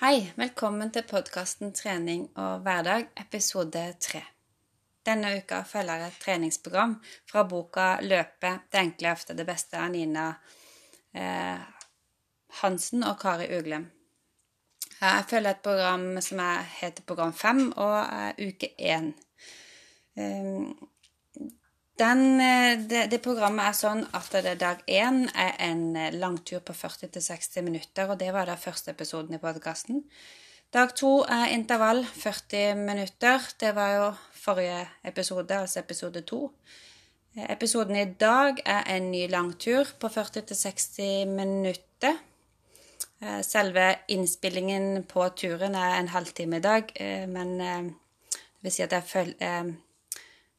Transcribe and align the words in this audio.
Hei, 0.00 0.30
velkommen 0.32 0.88
til 0.88 1.04
podkasten 1.04 1.74
Trening 1.76 2.22
og 2.40 2.62
hverdag, 2.64 3.10
episode 3.20 3.82
tre. 4.00 4.22
Denne 5.04 5.34
uka 5.36 5.58
følger 5.68 6.06
et 6.06 6.16
treningsprogram 6.22 6.94
fra 7.28 7.42
boka 7.44 7.98
'Løpe 8.00 8.52
det 8.72 8.80
enkle 8.80 9.10
er 9.10 9.12
ofte 9.12 9.36
det 9.36 9.44
beste' 9.44 9.76
av 9.76 9.90
Nina 9.92 10.24
eh, 11.12 11.60
Hansen 12.62 13.04
og 13.04 13.18
Kari 13.20 13.50
Uglem. 13.58 13.84
Jeg 15.02 15.28
følger 15.28 15.50
et 15.50 15.62
program 15.68 16.20
som 16.20 16.40
heter 16.80 17.02
Program 17.02 17.34
5, 17.34 17.72
og 17.76 17.98
er 18.00 18.40
uke 18.48 18.72
1. 18.78 19.12
Den, 22.00 22.40
eh, 22.40 22.78
det, 22.88 23.06
det, 23.12 23.18
programmet 23.20 23.66
er 23.68 23.74
sånn 23.76 24.06
at 24.16 24.32
det 24.32 24.54
dag 24.62 24.78
én 24.88 25.26
er 25.36 25.56
en 25.60 25.82
eh, 26.00 26.14
langtur 26.16 26.62
på 26.64 26.72
40-60 26.72 27.66
minutter, 27.66 28.08
og 28.08 28.16
det 28.22 28.30
var 28.32 28.48
da 28.48 28.54
første 28.56 28.94
episoden 28.94 29.36
i 29.36 29.40
podkasten. 29.42 30.00
Dag 30.72 30.94
to 30.96 31.10
er 31.28 31.50
intervall 31.52 32.00
40 32.06 32.78
minutter. 32.78 33.44
Det 33.60 33.74
var 33.76 33.92
jo 33.98 34.06
forrige 34.32 34.86
episode, 35.04 35.58
altså 35.58 35.82
episode 35.82 36.22
to. 36.30 36.40
Eh, 37.36 37.44
episoden 37.52 38.00
i 38.00 38.06
dag 38.24 38.64
er 38.64 38.88
en 38.96 39.10
ny 39.12 39.26
langtur 39.28 39.92
på 40.00 40.08
40-60 40.08 41.28
minutter. 41.28 42.16
Selve 43.44 43.84
innspillingen 44.08 45.02
på 45.04 45.26
turen 45.36 45.74
er 45.76 45.98
en 45.98 46.08
halvtime 46.08 46.56
i 46.56 46.64
dag, 46.64 46.94
men 47.28 47.50
det 47.60 48.62
vil 48.64 48.72
si 48.72 48.80
at 48.80 48.94
jeg 48.96 49.04
følger 49.10 49.74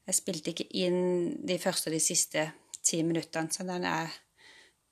jeg 0.06 0.18
spilte 0.18 0.52
ikke 0.52 0.68
inn 0.82 1.00
de 1.46 1.58
første 1.62 1.90
og 1.90 1.96
de 1.96 2.02
siste 2.02 2.48
ti 2.82 3.02
minuttene, 3.06 3.52
så 3.52 3.66
den 3.66 3.86
er 3.86 4.10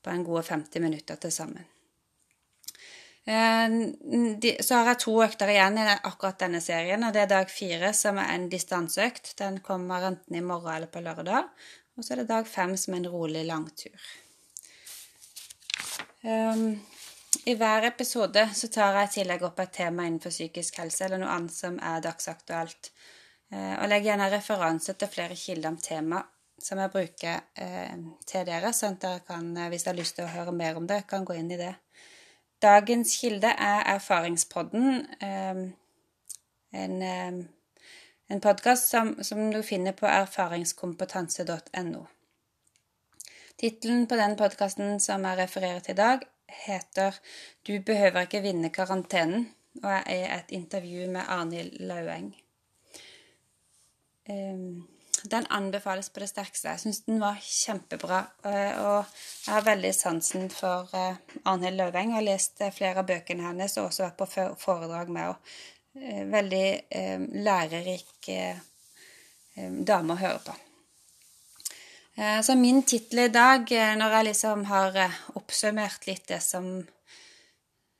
på 0.05 0.13
en 0.13 0.25
god 0.25 0.47
50 0.47 0.83
minutter 0.83 1.19
til 1.21 1.33
sammen. 1.35 1.67
Eh, 3.29 4.63
så 4.65 4.79
har 4.79 4.93
jeg 4.93 5.01
to 5.05 5.17
økter 5.25 5.53
igjen 5.53 5.77
i 5.79 5.89
akkurat 5.93 6.41
denne 6.41 6.63
serien, 6.65 7.05
og 7.05 7.13
det 7.15 7.25
er 7.25 7.35
dag 7.35 7.51
fire, 7.53 7.93
som 7.97 8.19
er 8.23 8.33
en 8.35 8.49
distanseøkt. 8.53 9.35
Den 9.39 9.61
kommer 9.67 10.09
enten 10.09 10.39
i 10.39 10.45
morgen 10.45 10.75
eller 10.77 10.91
på 10.91 11.03
lørdag. 11.05 11.51
Og 11.97 12.05
så 12.05 12.15
er 12.15 12.23
det 12.23 12.31
dag 12.31 12.47
fem, 12.49 12.77
som 12.81 12.95
er 12.95 13.03
en 13.03 13.13
rolig 13.13 13.45
langtur. 13.45 14.09
Um, 16.23 16.81
I 17.49 17.55
hver 17.57 17.87
episode 17.89 18.43
så 18.55 18.69
tar 18.73 18.97
jeg 18.99 19.09
i 19.09 19.13
tillegg 19.19 19.45
opp 19.47 19.61
et 19.63 19.73
tema 19.73 20.05
innenfor 20.05 20.33
psykisk 20.33 20.81
helse 20.83 21.07
eller 21.07 21.23
noe 21.23 21.33
annet 21.33 21.55
som 21.55 21.79
er 21.81 22.03
dagsaktuelt. 22.05 22.91
Eh, 23.51 23.75
og 23.83 23.89
legg 23.91 24.05
gjerne 24.07 24.31
referanse 24.31 24.95
til 24.95 25.11
flere 25.11 25.37
kilder 25.39 25.73
om 25.73 25.79
temaet 25.83 26.37
som 26.61 26.79
jeg 26.79 26.93
bruker 26.93 27.39
eh, 27.57 27.95
til 28.29 28.45
dere, 28.45 28.71
sånn 28.77 28.99
at 28.99 29.05
dere 29.05 29.23
kan, 29.27 29.47
eh, 29.57 29.71
hvis 29.73 29.87
dere 29.87 29.95
har 29.95 30.01
lyst 30.03 30.19
til 30.19 30.27
å 30.27 30.35
høre 30.35 30.53
mer 30.55 30.77
om 30.79 30.87
det, 30.87 31.03
kan 31.11 31.25
gå 31.25 31.39
inn 31.41 31.51
i 31.55 31.59
det. 31.59 31.73
Dagens 32.61 33.15
kilde 33.17 33.55
er 33.57 33.87
Erfaringspodden, 33.95 35.07
en, 35.25 36.99
en 37.01 38.43
podkast 38.45 38.91
som, 38.93 39.15
som, 39.25 39.41
du 39.49 39.63
finner 39.65 39.97
på 39.97 40.05
erfaringskompetanse.no. 40.05 42.03
Tittelen 43.57 44.05
på 44.13 44.21
den 44.21 44.37
podkasten 44.37 45.01
som 45.01 45.25
jeg 45.25 45.41
refererer 45.41 45.81
til 45.87 45.97
i 45.97 46.03
dag, 46.03 46.29
heter 46.67 47.17
'Du 47.65 47.81
behøver 47.81 48.29
ikke 48.29 48.45
vinne 48.45 48.69
karantenen', 48.69 49.49
og 49.83 49.93
er 50.05 50.37
et 50.37 50.53
intervju 50.53 51.09
med 51.09 51.25
Arnhild 51.29 51.81
Laueng. 51.81 52.35
Ehm, 54.31 54.87
den 55.23 55.47
anbefales 55.47 56.09
på 56.09 56.21
det 56.23 56.31
sterkeste. 56.31 56.71
Jeg 56.71 56.81
syns 56.85 57.03
den 57.05 57.21
var 57.21 57.41
kjempebra. 57.45 58.21
Eh, 58.47 58.79
og 58.81 59.19
jeg 59.45 59.53
har 59.55 59.67
veldig 59.67 59.91
sansen 59.95 60.49
for 60.53 60.89
eh, 60.97 61.19
Arnhild 61.45 61.77
Løveng. 61.81 62.15
Jeg 62.15 62.19
har 62.21 62.27
lest 62.29 62.63
eh, 62.65 62.73
flere 62.75 63.03
av 63.03 63.11
bøkene 63.11 63.45
hennes 63.49 63.77
og 63.79 63.91
også 63.91 64.07
vært 64.07 64.21
på 64.21 64.49
foredrag 64.65 65.13
med 65.13 65.29
henne. 65.29 65.69
Veldig 66.31 66.67
lærerik 67.43 68.29
dame 69.59 70.15
å 70.15 70.21
høre 70.21 70.39
på. 70.45 70.53
Så 72.47 72.55
min 72.55 72.79
tittel 72.87 73.25
i 73.25 73.33
dag, 73.35 73.67
når 73.99 74.15
jeg 74.15 74.27
liksom 74.29 74.63
har 74.71 75.01
oppsummert 75.35 76.07
litt 76.07 76.29
det 76.31 76.39
som, 76.47 76.69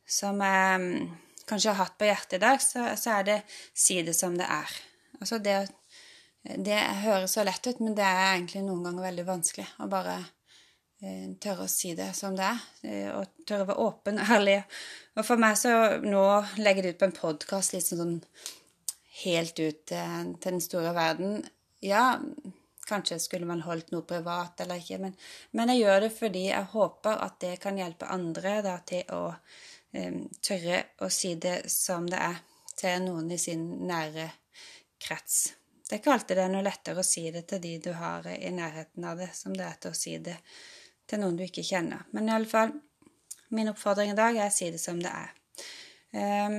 som 0.07 0.39
jeg 0.39 1.03
kanskje 1.51 1.73
har 1.73 1.81
hatt 1.81 1.99
på 1.99 2.07
hjertet 2.07 2.37
i 2.39 2.41
dag, 2.45 2.63
så, 2.63 2.87
så 2.95 3.17
er 3.17 3.27
det 3.27 3.37
'si 3.75 3.99
det 4.07 4.15
som 4.15 4.39
det 4.39 4.47
er'. 4.47 4.79
Altså 5.19 5.43
det 5.43 5.57
å 5.59 5.67
det 6.41 6.77
høres 7.03 7.35
så 7.35 7.43
lett 7.45 7.67
ut, 7.67 7.81
men 7.83 7.95
det 7.97 8.05
er 8.05 8.35
egentlig 8.35 8.63
noen 8.65 8.85
ganger 8.87 9.05
veldig 9.05 9.25
vanskelig 9.27 9.67
å 9.83 9.87
bare 9.91 10.15
eh, 11.03 11.27
tørre 11.41 11.67
å 11.67 11.71
si 11.71 11.93
det 11.97 12.09
som 12.17 12.33
det 12.37 12.47
er, 12.47 12.63
eh, 12.87 13.09
og 13.13 13.45
tørre 13.45 13.67
å 13.67 13.69
være 13.69 13.85
åpen 13.85 14.21
og 14.21 14.33
ærlig. 14.37 14.57
Og 15.17 15.27
for 15.27 15.41
meg 15.41 15.59
så 15.61 15.75
nå 16.01 16.23
legger 16.61 16.87
det 16.87 16.95
ut 16.95 17.03
på 17.03 17.09
en 17.11 17.19
podkast 17.19 17.75
litt 17.75 17.85
sånn 17.91 18.17
helt 19.21 19.61
ut 19.61 19.85
til, 19.91 20.33
til 20.41 20.57
den 20.57 20.65
store 20.65 20.95
verden. 20.97 21.43
Ja, 21.85 22.17
kanskje 22.89 23.19
skulle 23.21 23.45
man 23.49 23.61
holdt 23.65 23.93
noe 23.93 24.05
privat 24.07 24.65
eller 24.65 24.81
ikke, 24.81 24.97
men, 25.03 25.15
men, 25.53 25.69
jeg 25.71 25.85
gjør 25.85 26.05
det 26.07 26.11
fordi 26.15 26.45
jeg 26.49 26.71
håper 26.73 27.21
at 27.25 27.39
det 27.43 27.55
kan 27.61 27.77
hjelpe 27.77 28.09
andre 28.11 28.57
da, 28.65 28.75
til 28.81 29.13
å 29.13 29.23
um, 29.29 30.19
tørre 30.41 30.83
å 31.05 31.13
si 31.13 31.35
det 31.37 31.61
som 31.71 32.09
det 32.09 32.19
er, 32.31 32.41
til 32.81 33.03
noen 33.05 33.29
i 33.29 33.37
sin 33.37 33.67
nære 33.85 34.31
krets. 35.01 35.60
Det 35.91 35.97
er 35.97 35.99
ikke 36.05 36.11
alltid 36.13 36.37
det 36.39 36.43
er 36.45 36.51
noe 36.53 36.63
lettere 36.63 37.01
å 37.01 37.03
si 37.03 37.21
det 37.35 37.41
til 37.51 37.59
de 37.59 37.69
du 37.83 37.89
har 37.91 38.23
i 38.31 38.47
nærheten 38.55 39.03
av 39.03 39.17
det, 39.19 39.25
som 39.35 39.51
det 39.51 39.65
er 39.67 39.73
til 39.83 39.91
å 39.91 39.97
si 39.99 40.13
det 40.23 40.37
til 41.11 41.19
noen 41.19 41.35
du 41.35 41.41
ikke 41.43 41.65
kjenner. 41.67 42.05
Men 42.15 42.29
i 42.29 42.31
alle 42.31 42.47
fall, 42.47 42.69
min 43.51 43.67
oppfordring 43.67 44.13
i 44.13 44.15
dag 44.15 44.37
er 44.37 44.47
å 44.47 44.53
si 44.55 44.69
det 44.71 44.79
som 44.79 45.01
det 45.03 45.11
er. 45.11 45.33
Um, 46.15 46.55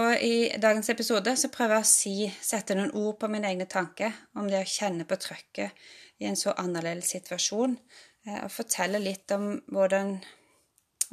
og 0.00 0.24
i 0.24 0.56
dagens 0.56 0.88
episode 0.88 1.34
så 1.36 1.50
prøver 1.52 1.82
jeg 1.82 1.84
å 1.84 1.90
si, 1.90 2.14
sette 2.40 2.72
noen 2.78 2.94
ord 2.96 3.18
på 3.20 3.28
mine 3.28 3.50
egne 3.50 3.66
tanker 3.68 4.16
om 4.40 4.48
det 4.48 4.62
å 4.62 4.70
kjenne 4.72 5.04
på 5.04 5.18
trøkket 5.20 5.84
i 6.24 6.30
en 6.30 6.40
så 6.40 6.54
annerledes 6.56 7.12
situasjon, 7.12 7.74
uh, 7.76 8.38
og 8.38 8.54
fortelle 8.54 9.02
litt 9.04 9.36
om 9.36 9.50
hvordan 9.68 10.14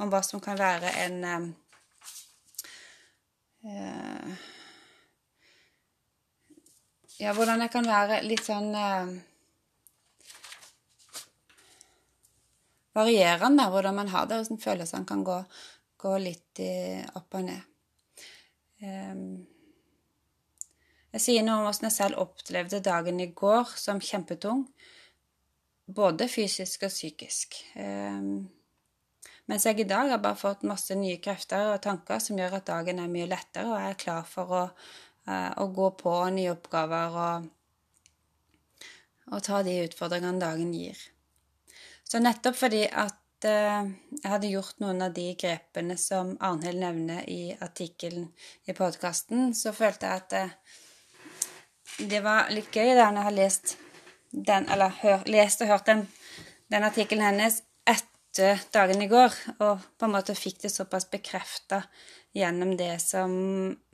om 0.00 0.08
hva 0.08 0.22
som 0.24 0.40
kan 0.40 0.56
være 0.56 0.94
en 1.02 1.20
um, 1.28 1.50
uh, 3.68 4.48
ja, 7.20 7.34
hvordan 7.36 7.60
det 7.60 7.68
kan 7.72 7.84
være 7.84 8.22
litt 8.24 8.46
sånn 8.46 8.72
eh, 8.76 9.18
Varierende 12.96 13.68
hvordan 13.70 13.94
man 14.00 14.08
har 14.10 14.24
det, 14.26 14.40
og 14.40 14.48
hvordan 14.48 14.62
følelsene 14.64 15.06
kan 15.06 15.20
gå, 15.24 15.36
gå 16.02 16.14
litt 16.18 16.58
i, 16.64 16.98
opp 17.14 17.36
og 17.38 17.44
ned. 17.46 17.60
Um, 18.82 19.20
jeg 21.14 21.22
sier 21.22 21.44
noe 21.46 21.60
om 21.60 21.68
hvordan 21.68 21.86
jeg 21.86 21.94
selv 21.94 22.18
opplevde 22.24 22.80
dagen 22.82 23.22
i 23.22 23.28
går 23.36 23.70
som 23.78 24.02
kjempetung, 24.02 24.64
både 25.86 26.26
fysisk 26.32 26.88
og 26.88 26.90
psykisk. 26.90 27.60
Um, 27.78 28.48
mens 29.46 29.68
jeg 29.70 29.84
i 29.84 29.86
dag 29.86 30.10
har 30.10 30.24
bare 30.24 30.40
fått 30.40 30.66
masse 30.66 30.98
nye 30.98 31.22
krefter 31.22 31.76
og 31.76 31.84
tanker 31.86 32.18
som 32.18 32.42
gjør 32.42 32.58
at 32.58 32.68
dagen 32.72 32.98
er 32.98 33.14
mye 33.14 33.30
lettere, 33.30 33.70
og 33.70 33.78
jeg 33.78 33.94
er 33.94 34.02
klar 34.02 34.26
for 34.26 34.56
å 34.64 34.64
Eh, 34.64 35.09
å 35.28 35.66
gå 35.74 35.90
på 36.00 36.12
nye 36.34 36.52
oppgaver 36.54 37.16
og, 37.24 37.48
og 39.30 39.42
ta 39.46 39.62
de 39.66 39.76
utfordringene 39.84 40.42
dagen 40.42 40.72
gir. 40.74 40.98
Så 42.10 42.18
nettopp 42.18 42.56
fordi 42.58 42.82
at 42.88 43.46
eh, 43.46 43.90
jeg 44.16 44.30
hadde 44.32 44.50
gjort 44.50 44.80
noen 44.82 45.04
av 45.06 45.14
de 45.14 45.28
grepene 45.38 45.94
som 46.00 46.32
Arnhild 46.42 46.82
nevner 46.82 47.28
i 47.30 47.52
artikkelen 47.54 48.26
i 48.66 48.74
podkasten, 48.74 49.52
så 49.54 49.70
følte 49.76 50.08
jeg 50.08 50.24
at 50.24 50.38
eh, 50.40 50.56
det 52.10 52.22
var 52.24 52.50
litt 52.50 52.74
gøy 52.74 52.96
da 52.96 53.10
jeg 53.10 53.26
har 53.28 53.36
lest 53.36 53.76
den, 54.30 54.66
eller 54.70 54.94
hør, 55.02 55.22
lest 55.30 55.62
og 55.62 55.70
hørt 55.70 55.86
den, 55.86 56.04
den 56.70 56.86
artikkelen 56.86 57.28
hennes 57.28 57.62
etter 57.86 58.60
dagen 58.74 59.02
i 59.02 59.10
går, 59.10 59.34
og 59.58 59.86
på 59.98 60.06
en 60.06 60.14
måte 60.14 60.38
fikk 60.38 60.62
det 60.64 60.74
såpass 60.74 61.08
bekrefta 61.10 61.82
gjennom 62.34 62.76
det 62.78 62.96
som, 63.02 63.32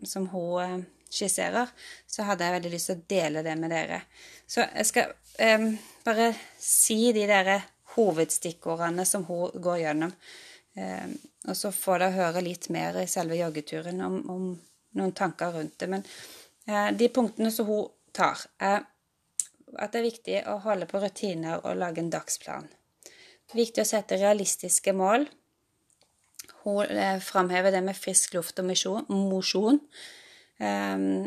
som 0.04 0.28
hun 0.32 0.84
skisserer, 1.10 1.70
så 2.06 2.26
hadde 2.26 2.46
jeg 2.46 2.56
veldig 2.56 2.72
lyst 2.72 2.90
til 2.90 2.98
å 2.98 3.06
dele 3.10 3.44
det 3.46 3.54
med 3.60 3.72
dere. 3.74 4.00
Så 4.46 4.64
jeg 4.64 4.88
skal 4.88 5.12
um, 5.58 5.70
bare 6.06 6.32
si 6.60 7.12
de 7.16 7.26
der 7.28 7.52
hovedstikkordene 7.96 9.06
som 9.08 9.24
hun 9.28 9.54
går 9.62 9.82
gjennom. 9.84 10.12
Um, 10.76 11.14
og 11.48 11.56
så 11.56 11.72
får 11.72 12.02
dere 12.02 12.16
høre 12.18 12.44
litt 12.44 12.68
mer 12.74 13.00
i 13.00 13.06
selve 13.10 13.38
joggeturen 13.38 14.02
om, 14.04 14.18
om 14.32 14.50
noen 14.98 15.14
tanker 15.16 15.54
rundt 15.56 15.78
det. 15.80 15.88
Men 15.92 16.04
uh, 16.68 16.90
de 16.96 17.08
punktene 17.12 17.52
som 17.54 17.70
hun 17.70 17.88
tar, 18.16 18.44
er 18.58 18.84
at 19.76 19.92
det 19.92 20.00
er 20.00 20.08
viktig 20.08 20.36
å 20.50 20.58
holde 20.64 20.88
på 20.88 21.00
rutiner 21.02 21.64
og 21.64 21.78
lage 21.80 22.02
en 22.02 22.12
dagsplan. 22.12 22.68
Det 23.46 23.54
er 23.54 23.62
viktig 23.62 23.82
å 23.82 23.88
sette 23.88 24.18
realistiske 24.18 24.94
mål. 24.96 25.26
Hun 26.64 26.90
eh, 26.90 27.18
framhever 27.22 27.74
det 27.74 27.82
med 27.86 27.98
frisk 27.98 28.34
luft 28.34 28.58
og 28.58 28.70
mosjon. 29.10 29.80
Um, 30.56 31.26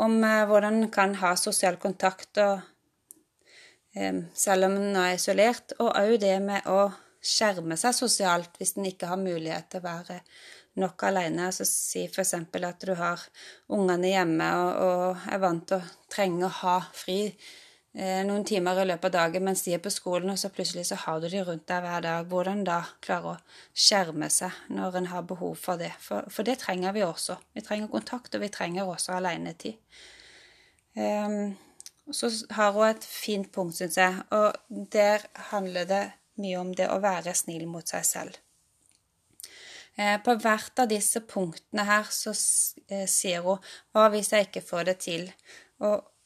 om 0.00 0.18
uh, 0.22 0.44
hvordan 0.48 0.82
en 0.82 0.90
kan 0.94 1.14
ha 1.18 1.34
sosial 1.36 1.76
kontakt 1.82 2.38
og, 2.38 2.60
um, 3.96 4.20
selv 4.34 4.68
om 4.68 4.76
en 4.78 4.98
er 5.02 5.16
isolert, 5.16 5.74
og 5.78 5.90
òg 5.98 6.18
det 6.22 6.36
med 6.44 6.68
å 6.70 6.84
skjerme 7.20 7.76
seg 7.76 7.96
sosialt 7.96 8.56
hvis 8.58 8.76
en 8.78 8.88
ikke 8.88 9.10
har 9.10 9.20
mulighet 9.20 9.68
til 9.72 9.82
å 9.82 9.88
være 9.88 10.20
nok 10.80 11.02
alene. 11.08 11.48
Altså 11.50 11.66
si 11.68 12.06
f.eks. 12.06 12.34
at 12.34 12.86
du 12.86 12.94
har 12.98 13.24
ungene 13.72 14.14
hjemme 14.14 14.48
og, 14.60 14.70
og, 14.86 15.26
er 15.28 15.42
vant 15.42 15.66
til 15.68 15.80
å 15.80 15.90
trenge 16.12 16.46
å 16.46 16.56
ha 16.62 16.78
fri 16.94 17.20
eh, 17.26 17.34
noen 17.92 18.44
timer 18.46 18.78
i 18.78 18.84
løpet 18.86 19.08
av 19.08 19.14
dagen 19.16 19.42
mens 19.48 19.64
de 19.66 19.72
er 19.74 19.80
på 19.82 19.90
skolen, 19.90 20.30
og 20.30 20.38
så 20.38 20.50
plutselig 20.54 20.84
så 20.86 20.98
har 21.02 21.18
du 21.18 21.26
de 21.28 21.40
rundt 21.42 21.66
deg 21.66 21.82
hver 21.82 22.04
dag. 22.04 22.28
Hvordan 22.30 22.60
da 22.64 22.84
klare 23.02 23.32
å 23.32 23.38
skjerme 23.74 24.28
seg 24.30 24.54
når 24.70 25.00
en 25.00 25.08
har 25.10 25.26
behov 25.26 25.56
for 25.58 25.80
det? 25.80 25.90
For, 25.98 26.28
for, 26.30 26.46
det 26.46 26.60
trenger 26.62 26.94
vi 26.94 27.02
også. 27.02 27.40
Vi 27.56 27.64
trenger 27.66 27.90
kontakt, 27.90 28.34
og 28.34 28.44
vi 28.44 28.52
trenger 28.54 28.86
også 28.86 29.16
alenetid. 29.16 29.80
Um, 30.94 31.56
så 32.12 32.30
har 32.54 32.72
hun 32.72 32.86
et 32.88 33.04
fint 33.06 33.50
punkt, 33.52 33.76
syns 33.78 33.98
jeg, 33.98 34.22
og 34.34 34.54
der 34.92 35.26
handler 35.50 35.90
det 35.90 36.04
mye 36.40 36.60
om 36.60 36.72
det 36.76 36.88
å 36.90 37.00
være 37.02 37.34
snill 37.36 37.66
mot 37.70 37.86
seg 37.90 38.06
selv. 38.06 38.38
Eh, 39.98 40.16
på 40.24 40.34
hvert 40.40 40.80
av 40.80 40.88
disse 40.90 41.20
punktene 41.28 41.84
her 41.84 42.08
så 42.14 42.32
eh, 42.88 43.06
sier 43.10 43.42
hun 43.44 43.58
'hva 43.92 44.08
hvis 44.12 44.32
jeg 44.32 44.48
ikke 44.48 44.64
får 44.64 44.84
det 44.88 44.96
til', 45.04 45.32
og, 45.80 45.96
eh, 45.98 46.19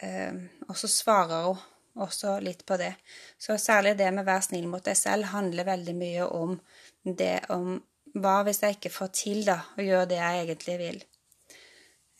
og 0.00 0.76
så 0.78 0.88
svarer 0.88 1.50
hun 1.50 1.58
også 2.00 2.38
litt 2.40 2.64
på 2.66 2.76
det. 2.80 2.94
Så 3.38 3.58
særlig 3.58 3.96
det 3.98 4.10
med 4.14 4.24
å 4.24 4.30
være 4.30 4.46
snill 4.48 4.66
mot 4.70 4.84
deg 4.84 4.96
selv 4.98 5.30
handler 5.34 5.68
veldig 5.68 5.94
mye 5.96 6.26
om 6.26 6.58
det 7.04 7.36
om 7.52 7.78
hva 8.20 8.40
hvis 8.46 8.62
jeg 8.64 8.78
ikke 8.78 8.92
får 8.92 9.10
til 9.14 9.40
da, 9.46 9.60
å 9.78 9.84
gjøre 9.84 10.08
det 10.10 10.18
jeg 10.18 10.44
egentlig 10.44 10.76
vil. 10.80 11.00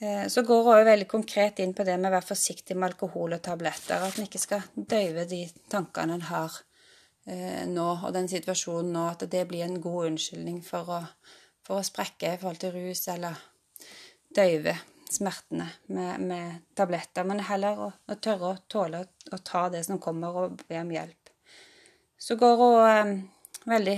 Eh, 0.00 0.26
så 0.32 0.44
går 0.46 0.68
hun 0.68 0.86
veldig 0.86 1.08
konkret 1.10 1.60
inn 1.60 1.74
på 1.76 1.84
det 1.86 1.96
med 1.98 2.10
å 2.10 2.16
være 2.16 2.30
forsiktig 2.30 2.76
med 2.76 2.92
alkohol 2.92 3.36
og 3.36 3.42
tabletter. 3.44 4.06
At 4.06 4.18
en 4.18 4.28
ikke 4.28 4.42
skal 4.42 4.68
døyve 4.74 5.26
de 5.28 5.42
tankene 5.72 6.16
en 6.16 6.28
har 6.30 6.60
eh, 7.26 7.66
nå, 7.68 7.88
og 8.06 8.14
den 8.16 8.30
situasjonen 8.30 8.94
nå. 8.96 9.08
At 9.16 9.26
det 9.32 9.44
blir 9.50 9.66
en 9.66 9.80
god 9.82 10.12
unnskyldning 10.12 10.62
for 10.66 10.94
å, 11.00 11.02
for 11.66 11.80
å 11.80 11.86
sprekke 11.86 12.36
i 12.36 12.40
forhold 12.40 12.62
til 12.62 12.74
rus, 12.78 13.06
eller 13.12 13.42
døyve 14.36 14.78
smertene 15.12 15.66
med, 15.86 16.20
med 16.20 16.62
tabletter. 16.78 17.26
Men 17.28 17.42
heller 17.48 17.84
å, 17.86 17.90
å 18.10 18.16
tørre 18.22 18.54
å 18.54 18.62
tåle 18.70 19.04
å, 19.04 19.38
ta 19.38 19.68
det 19.72 19.84
som 19.86 20.00
kommer, 20.02 20.36
og 20.36 20.64
be 20.68 20.80
om 20.80 20.90
hjelp. 20.94 21.32
Så 22.20 22.36
går 22.40 22.56
hun 22.60 22.88
eh, 22.88 23.14
veldig 23.70 23.96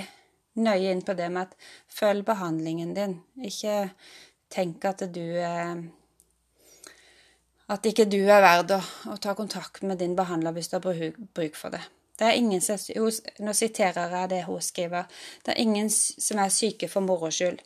nøye 0.63 0.93
inn 0.93 1.03
på 1.07 1.17
det 1.19 1.31
med 1.33 1.49
at 1.49 1.57
følg 1.91 2.27
behandlingen 2.29 2.95
din. 2.97 3.19
Ikke 3.43 3.91
tenk 4.53 4.85
at 4.89 5.07
du 5.15 5.25
eh, 5.41 5.75
At 7.73 7.87
ikke 7.89 8.05
du 8.11 8.19
er 8.21 8.43
verd 8.45 8.73
å, 8.75 8.79
å 9.09 9.17
ta 9.23 9.33
kontakt 9.39 9.85
med 9.87 10.03
din 10.03 10.17
behandler 10.19 10.53
hvis 10.53 10.69
du 10.69 10.75
har 10.77 11.05
bruk 11.33 11.55
for 11.57 11.73
det. 11.73 11.81
Det 12.19 12.27
er 12.29 12.37
ingen 12.37 12.61
som, 12.61 12.79
Nå 13.43 13.55
siterer 13.57 14.13
jeg 14.13 14.31
det 14.31 14.43
hun 14.47 14.61
skriver. 14.63 15.09
Det 15.43 15.55
er 15.55 15.63
ingen 15.63 15.89
som 15.91 16.39
er 16.39 16.53
syke 16.53 16.89
for 16.89 17.05
moro 17.05 17.31
skyld. 17.33 17.63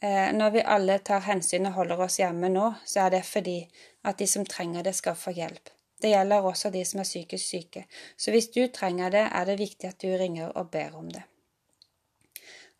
Eh, 0.00 0.32
når 0.32 0.50
vi 0.50 0.62
alle 0.64 0.98
tar 0.98 1.24
hensyn 1.26 1.66
og 1.68 1.76
holder 1.78 2.04
oss 2.06 2.18
hjemme 2.20 2.50
nå, 2.52 2.66
så 2.86 3.06
er 3.06 3.16
det 3.16 3.24
fordi 3.28 3.58
at 4.04 4.18
de 4.18 4.26
som 4.30 4.46
trenger 4.46 4.86
det, 4.86 4.94
skal 4.96 5.18
få 5.18 5.34
hjelp. 5.36 5.72
Det 6.00 6.12
gjelder 6.14 6.46
også 6.46 6.70
de 6.72 6.84
som 6.88 7.02
er 7.02 7.08
psykisk 7.08 7.44
syke. 7.44 7.84
Så 8.16 8.32
hvis 8.32 8.48
du 8.54 8.62
trenger 8.72 9.12
det, 9.12 9.26
er 9.32 9.44
det 9.44 9.58
viktig 9.60 9.88
at 9.88 10.00
du 10.00 10.08
ringer 10.16 10.52
og 10.56 10.70
ber 10.70 10.96
om 10.96 11.10
det. 11.12 11.22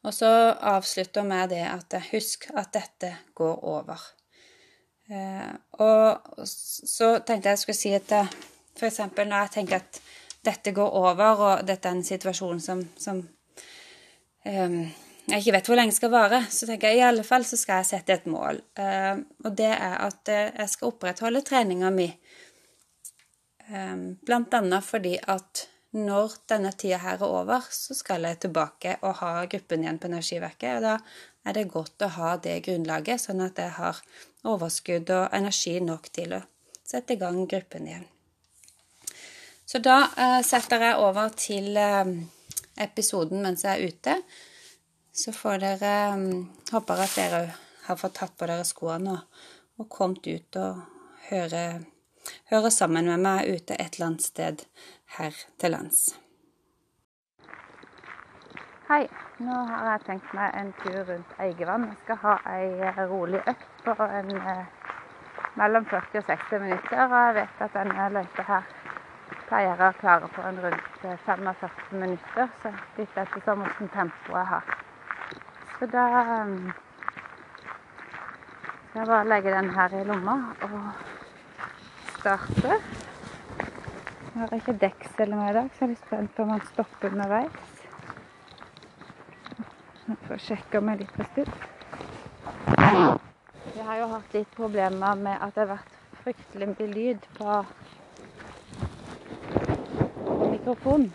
Og 0.02 0.14
så 0.16 0.30
avslutter 0.54 1.26
vi 1.28 1.42
det 1.52 1.64
at 1.68 1.98
husk 2.12 2.48
at 2.56 2.72
dette 2.72 3.12
går 3.36 3.64
over. 3.64 4.00
Eh, 5.10 5.50
og 5.82 6.46
så 6.48 7.18
tenkte 7.18 7.50
jeg 7.50 7.58
jeg 7.58 7.64
skulle 7.64 7.76
si 7.76 7.92
at 7.92 8.12
f.eks. 8.78 9.00
når 9.16 9.36
jeg 9.36 9.54
tenker 9.58 9.76
at 9.82 10.00
dette 10.44 10.72
går 10.72 10.96
over, 10.96 11.44
og 11.44 11.66
dette 11.68 11.88
er 11.88 11.98
en 11.98 12.04
situasjon 12.04 12.60
som, 12.64 12.80
som 12.96 13.20
um, 14.46 14.86
jeg 15.30 15.42
ikke 15.44 15.56
vet 15.56 15.70
hvor 15.70 15.78
lenge 15.78 15.96
skal 15.96 16.12
vare, 16.12 16.42
så 16.50 16.68
tenker 16.68 16.92
jeg 16.92 17.00
i 17.00 17.08
alle 17.08 17.24
fall 17.26 17.46
så 17.46 17.58
skal 17.58 17.80
jeg 17.80 17.90
sette 17.92 18.16
et 18.18 18.28
mål. 18.30 18.60
Uh, 18.78 19.22
og 19.44 19.56
det 19.58 19.72
er 19.72 19.98
at 20.04 20.30
jeg 20.34 20.70
skal 20.72 20.92
opprettholde 20.92 21.44
treninga 21.46 21.90
mi. 21.94 22.08
Um, 23.70 24.16
blant 24.26 24.54
annet 24.58 24.82
fordi 24.82 25.14
at 25.30 25.68
når 25.90 26.36
denne 26.50 26.70
tida 26.78 27.00
her 27.02 27.18
er 27.18 27.26
over, 27.26 27.64
så 27.70 27.94
skal 27.98 28.26
jeg 28.26 28.38
tilbake 28.44 28.96
og 29.02 29.16
ha 29.22 29.44
gruppen 29.50 29.82
igjen 29.82 29.98
på 29.98 30.06
Energiverket. 30.10 30.78
Og 30.78 30.84
da 30.86 30.96
er 31.46 31.56
det 31.56 31.70
godt 31.72 32.04
å 32.06 32.12
ha 32.14 32.36
det 32.42 32.60
grunnlaget, 32.66 33.24
sånn 33.24 33.42
at 33.42 33.58
jeg 33.58 33.74
har 33.74 33.98
overskudd 34.46 35.10
og 35.16 35.34
energi 35.36 35.78
nok 35.82 36.06
til 36.14 36.36
å 36.38 36.44
sette 36.86 37.16
i 37.16 37.20
gang 37.20 37.42
gruppen 37.50 37.88
igjen. 37.88 38.06
Så 39.66 39.78
da 39.82 39.98
eh, 40.18 40.40
setter 40.46 40.82
jeg 40.82 41.02
over 41.02 41.34
til 41.38 41.76
eh, 41.78 42.14
episoden 42.82 43.42
mens 43.44 43.66
jeg 43.66 43.74
er 43.74 43.90
ute. 43.90 44.16
Så 45.20 45.32
får 45.36 45.58
dere 45.60 45.92
eh, 46.08 46.22
Håper 46.72 47.04
at 47.04 47.16
dere 47.18 47.40
har 47.86 47.96
fått 48.00 48.16
tatt 48.22 48.32
på 48.40 48.46
dere 48.48 48.64
skoene 48.64 49.18
og, 49.18 49.42
og 49.82 49.88
kommet 49.92 50.24
ut 50.24 50.56
og 50.56 50.80
hører, 51.28 51.82
høre 52.48 52.70
sammen 52.72 53.10
med 53.10 53.20
meg 53.26 53.50
ute 53.50 53.76
et 53.76 53.98
eller 53.98 54.06
annet 54.06 54.24
sted 54.24 54.64
her 55.18 55.36
til 55.60 55.76
lands. 55.76 56.00
Hei. 58.88 59.04
Nå 59.40 59.56
har 59.68 59.86
jeg 59.90 60.00
tenkt 60.04 60.32
meg 60.36 60.56
en 60.56 60.72
tur 60.82 60.98
rundt 61.08 61.38
Eigevann. 61.40 61.86
Jeg 61.88 62.00
skal 62.02 62.18
ha 62.24 62.34
ei 62.54 62.66
eh, 62.88 62.98
rolig 63.08 63.40
økt 63.48 63.84
på 63.86 63.94
en, 64.04 64.34
eh, 64.36 64.98
mellom 65.60 65.86
40 65.88 66.20
og 66.20 66.28
60 66.28 66.60
minutter. 66.64 67.00
Og 67.06 67.16
jeg 67.20 67.36
vet 67.38 67.64
at 67.66 67.76
denne 67.78 68.10
løypa 68.16 68.44
her 68.50 68.76
pleier 69.48 69.80
å 69.86 69.96
klare 70.00 70.28
på 70.34 70.44
en 70.44 70.60
rundt 70.64 71.00
45 71.00 71.48
eh, 71.70 71.80
minutter. 72.04 72.52
Så 72.62 72.74
litt 72.98 73.20
ettersom 73.24 73.64
hvordan 73.64 73.92
tempoet 73.96 74.40
jeg 74.42 74.52
har. 74.52 74.78
Så 75.80 75.86
da 75.86 76.06
um, 76.42 76.72
skal 78.88 78.98
jeg 79.00 79.06
bare 79.08 79.28
legge 79.28 79.52
den 79.54 79.70
her 79.72 79.94
i 79.96 80.04
lomma 80.04 80.32
og 80.62 80.72
starte. 82.18 82.74
Jeg 84.34 84.42
har 84.42 84.52
ikke 84.52 84.74
deksel 84.82 85.30
med 85.34 85.50
i 85.50 85.54
dag, 85.56 85.70
så 85.72 85.80
jeg 85.80 85.86
er 85.86 85.92
litt 85.94 86.02
spent 86.04 86.34
på 86.36 86.44
om 86.44 86.52
han 86.52 86.60
stopper 86.66 87.08
underveis. 87.08 87.86
Jeg 90.08 90.18
får 90.26 90.42
sjekke 90.48 90.82
om 90.82 90.90
jeg 90.92 91.00
litt 91.00 91.14
på 91.16 91.26
stubb. 91.30 91.48
Jeg 93.76 93.86
har 93.86 93.96
jo 94.02 94.10
hatt 94.10 94.36
litt 94.36 94.52
problemer 94.58 95.14
med 95.22 95.38
at 95.38 95.54
det 95.54 95.64
har 95.64 95.70
vært 95.78 95.96
fryktelig 96.26 96.68
mye 96.74 96.90
lyd 96.90 97.24
på 97.38 97.56
mikrofonen. 100.44 101.08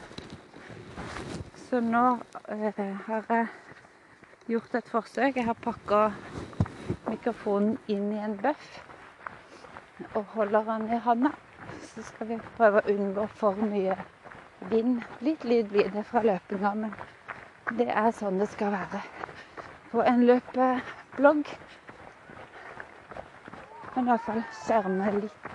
Så 1.68 1.86
nå 1.86 2.04
eh, 2.50 2.82
har 3.06 3.30
jeg 3.30 3.46
gjort 4.50 4.76
et 4.76 4.92
forsøk. 4.92 5.36
Jeg 5.36 5.46
har 5.48 5.58
pakka 5.62 6.04
mikrofonen 7.10 7.78
inn 7.88 8.12
i 8.14 8.22
en 8.22 8.38
bøff 8.42 8.82
og 10.14 10.24
holder 10.36 10.68
den 10.70 10.90
i 10.92 11.02
handa 11.02 11.32
så 11.96 12.04
skal 12.04 12.28
vi 12.28 12.38
prøve 12.58 12.82
å 12.82 12.94
unngå 12.94 13.26
for 13.40 13.60
mye 13.72 13.96
vind. 14.72 15.02
Litt 15.26 15.46
lyd 15.48 15.70
blir 15.72 15.92
det 15.94 16.04
fra 16.10 16.24
løpinga, 16.26 16.74
men 16.76 17.78
det 17.80 17.88
er 17.88 18.12
sånn 18.16 18.42
det 18.42 18.50
skal 18.52 18.74
være 18.74 19.02
på 19.94 20.04
en 20.04 20.26
løpeblogg. 20.28 21.52
Men 23.96 24.12
iallfall 24.12 24.44
skjerme 24.66 25.14
litt, 25.22 25.55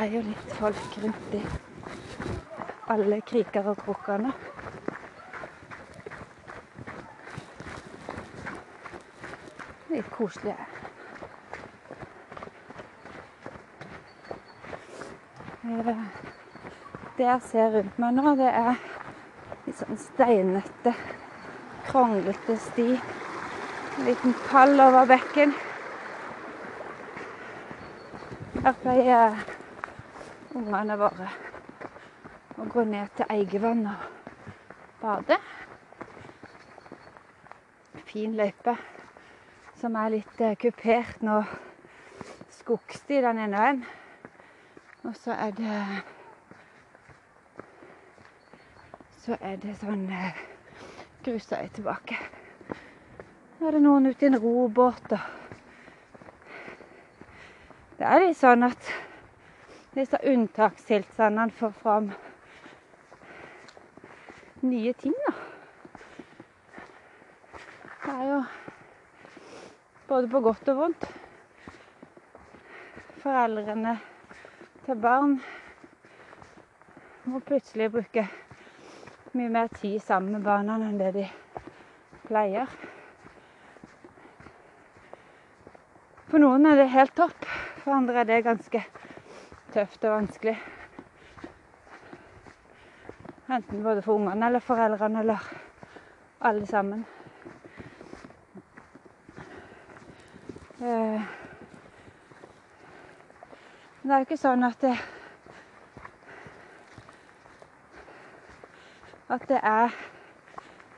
er 0.00 0.14
jo 0.14 0.20
litt 0.24 0.52
folk 0.56 0.94
rundt 1.02 1.34
i 1.36 1.40
alle 2.88 3.18
kriker 3.28 3.66
og 3.68 3.82
krokene. 3.84 4.30
Litt 9.90 10.08
koselig. 10.14 10.56
Det 17.18 17.28
jeg 17.28 17.46
ser 17.50 17.70
rundt 17.76 18.00
meg 18.00 18.16
nå, 18.16 18.34
det 18.40 18.48
er 18.48 18.80
litt 19.66 19.76
sånn 19.82 20.00
steinete, 20.00 20.96
kronglete 21.90 22.56
sti. 22.70 22.88
En 22.96 24.08
liten 24.08 24.36
pall 24.48 24.80
over 24.80 25.12
bekken. 25.12 25.52
Her 28.64 28.76
pleier 28.80 29.42
ungene 30.60 30.96
våre 31.00 31.28
å 32.60 32.66
gå 32.68 32.84
ned 32.84 33.08
til 33.16 33.30
Eigevann 33.32 33.86
og 33.88 34.02
bade. 35.00 35.38
Fin 38.10 38.34
løype 38.36 38.74
som 39.80 39.96
er 39.96 40.12
litt 40.16 40.42
eh, 40.44 40.56
kupert 40.60 41.22
nå. 41.24 41.38
Skogsti 42.60 43.22
den 43.24 43.40
ene 43.46 43.62
veien. 43.62 43.82
Og 45.08 45.16
så 45.16 45.32
er 45.32 45.56
det 45.56 45.82
Så 49.20 49.36
er 49.40 49.58
det 49.60 49.74
sånn 49.78 50.06
grusøy 50.08 51.26
grusvei 51.26 51.66
tilbake. 51.76 52.16
Nå 53.58 53.68
er 53.68 53.76
det 53.76 53.82
noen 53.84 54.08
ute 54.08 54.24
i 54.24 54.30
en 54.30 54.40
robåt 54.40 55.12
og 55.12 55.40
det 58.00 58.08
er 58.08 58.22
litt 58.22 58.38
sånn 58.40 58.64
at 58.64 58.86
disse 59.94 60.18
unntakstilstandene 60.22 61.50
får 61.50 61.70
fram 61.70 62.12
nye 64.60 64.92
ting, 64.92 65.14
da. 65.26 65.32
Det 68.04 68.12
er 68.14 68.28
jo 68.28 68.38
både 70.08 70.30
på 70.30 70.42
godt 70.44 70.70
og 70.72 70.78
vondt. 70.82 71.08
Foreldrene 73.20 73.96
til 74.84 75.00
barn 75.00 75.34
må 77.30 77.42
plutselig 77.46 77.90
bruke 77.92 78.24
mye 79.34 79.50
mer 79.52 79.68
tid 79.74 79.98
sammen 80.02 80.38
med 80.38 80.46
barna 80.46 80.78
enn 80.86 80.98
det 80.98 81.12
de 81.18 81.26
pleier. 82.28 82.70
For 86.30 86.38
noen 86.42 86.66
er 86.70 86.78
det 86.78 86.90
helt 86.94 87.14
topp, 87.18 87.44
for 87.82 87.94
andre 87.96 88.22
er 88.22 88.28
det 88.30 88.42
ganske 88.46 88.82
tøft 89.70 90.04
og 90.04 90.16
vanskelig. 90.16 90.56
Enten 93.50 93.82
både 93.82 94.02
for 94.02 94.14
ungene 94.14 94.46
eller 94.46 94.62
foreldrene 94.62 95.20
eller 95.20 95.46
alle 96.40 96.66
sammen. 96.66 97.06
Eh, 100.80 101.22
men 104.02 104.08
det 104.08 104.12
er 104.14 104.22
jo 104.22 104.28
ikke 104.28 104.40
sånn 104.40 104.64
at 104.64 104.80
det 104.80 104.94
At 109.30 109.44
det 109.46 109.60
er 109.62 109.92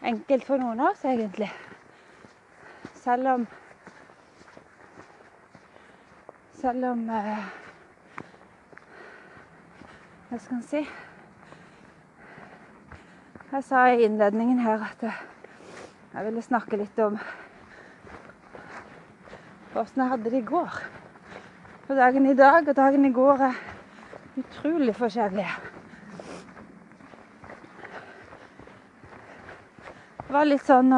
enkelt 0.09 0.47
for 0.49 0.57
noen 0.57 0.79
av 0.81 0.95
oss, 0.95 1.03
egentlig. 1.05 1.51
Selv 2.97 3.29
om 3.35 3.49
Selv 6.63 6.87
om 6.95 7.11
eh, 7.11 7.62
Hva 10.33 10.39
skal 10.41 10.57
en 10.57 10.63
si? 10.65 10.79
Jeg 13.53 13.65
sa 13.67 13.83
i 13.93 14.07
innledningen 14.07 14.63
her 14.65 14.81
at 14.87 15.03
jeg 15.05 16.25
ville 16.25 16.45
snakke 16.47 16.79
litt 16.81 17.03
om 17.05 17.19
åssen 19.77 20.01
jeg 20.01 20.09
hadde 20.15 20.33
det 20.33 20.41
i 20.41 20.49
går. 20.49 20.81
For 21.85 22.01
dagen 22.01 22.31
i 22.31 22.35
dag 22.41 22.65
og 22.65 22.81
dagen 22.81 23.05
i 23.05 23.13
går 23.13 23.45
er 23.51 23.61
utrolig 24.41 24.97
forskjellige. 24.97 25.53
Det 30.17 30.33
var 30.33 30.49
litt 30.49 30.65
sånn 30.65 30.97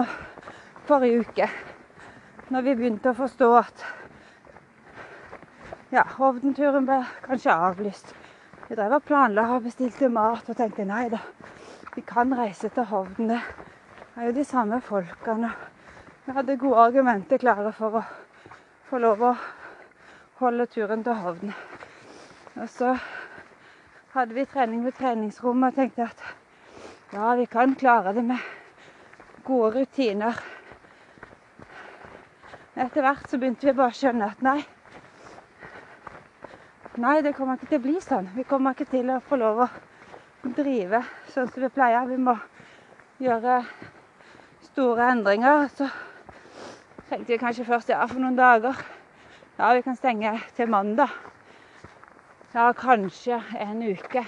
forrige 0.87 1.26
uke, 1.26 1.55
når 2.55 2.69
vi 2.71 2.81
begynte 2.85 3.11
å 3.11 3.23
forstå 3.25 3.55
at 3.67 3.88
ja, 5.91 6.07
Hovden-turen 6.21 6.87
ble 6.87 7.03
kanskje 7.26 7.64
avlyst. 7.73 8.21
Vi 8.64 8.76
drev 8.78 8.94
og 8.97 9.02
planla 9.04 9.42
og 9.52 9.66
bestilte 9.66 10.09
mat 10.09 10.47
og 10.49 10.56
tenkte 10.56 10.87
nei 10.88 11.02
da, 11.12 11.18
vi 11.92 12.00
kan 12.09 12.30
reise 12.33 12.71
til 12.73 12.87
Hovden. 12.88 13.28
Det 13.28 14.16
er 14.16 14.30
jo 14.30 14.37
de 14.38 14.44
samme 14.49 14.78
folkene. 14.80 15.50
Vi 16.25 16.33
hadde 16.33 16.56
gode 16.56 16.87
argumenter 16.87 17.42
klare 17.42 17.75
for 17.76 17.99
å 18.00 18.02
få 18.88 19.02
lov 19.04 19.21
å 19.28 19.35
holde 20.40 20.64
turen 20.73 21.04
til 21.04 21.21
Hovden. 21.21 21.52
Og 22.56 22.71
så 22.73 22.94
hadde 24.14 24.33
vi 24.38 24.47
trening 24.49 24.80
ved 24.87 24.97
treningsrommet 24.97 25.75
og 25.75 25.83
tenkte 25.83 26.09
at 26.09 26.25
ja, 27.12 27.35
vi 27.37 27.44
kan 27.44 27.76
klare 27.76 28.14
det 28.16 28.25
med 28.25 28.40
gode 29.44 29.75
rutiner. 29.76 30.40
Men 32.73 32.87
Etter 32.87 33.04
hvert 33.04 33.28
så 33.28 33.37
begynte 33.37 33.68
vi 33.68 33.76
bare 33.76 33.92
å 33.92 34.00
skjønne 34.00 34.33
at 34.33 34.40
nei. 34.47 34.62
Nei, 36.94 37.22
det 37.26 37.32
kommer 37.34 37.56
ikke 37.58 37.66
til 37.72 37.80
å 37.80 37.82
bli 37.82 37.92
sånn. 37.98 38.28
Vi 38.36 38.44
kommer 38.46 38.76
ikke 38.76 38.86
til 38.86 39.08
å 39.10 39.16
få 39.26 39.34
lov 39.40 39.64
å 39.64 39.66
drive 40.54 41.00
sånn 41.32 41.48
som 41.50 41.64
vi 41.64 41.70
pleier. 41.74 42.06
Vi 42.06 42.18
må 42.22 42.36
gjøre 43.18 43.56
store 44.68 45.08
endringer. 45.16 45.64
Så 45.74 45.88
tenkte 47.08 47.32
vi 47.32 47.40
kanskje 47.42 47.66
først 47.66 47.90
ja, 47.90 47.98
for 48.06 48.22
noen 48.22 48.38
dager. 48.38 48.78
Ja, 49.58 49.72
vi 49.74 49.82
kan 49.82 49.98
stenge 49.98 50.36
til 50.54 50.70
mandag. 50.70 51.10
Ja, 52.54 52.68
kanskje 52.78 53.42
en 53.58 53.82
uke. 53.82 54.22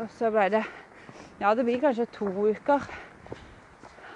Og 0.00 0.08
så 0.16 0.32
ble 0.32 0.48
det 0.56 0.64
Ja, 1.42 1.52
det 1.52 1.68
blir 1.68 1.84
kanskje 1.84 2.08
to 2.16 2.32
uker. 2.48 2.88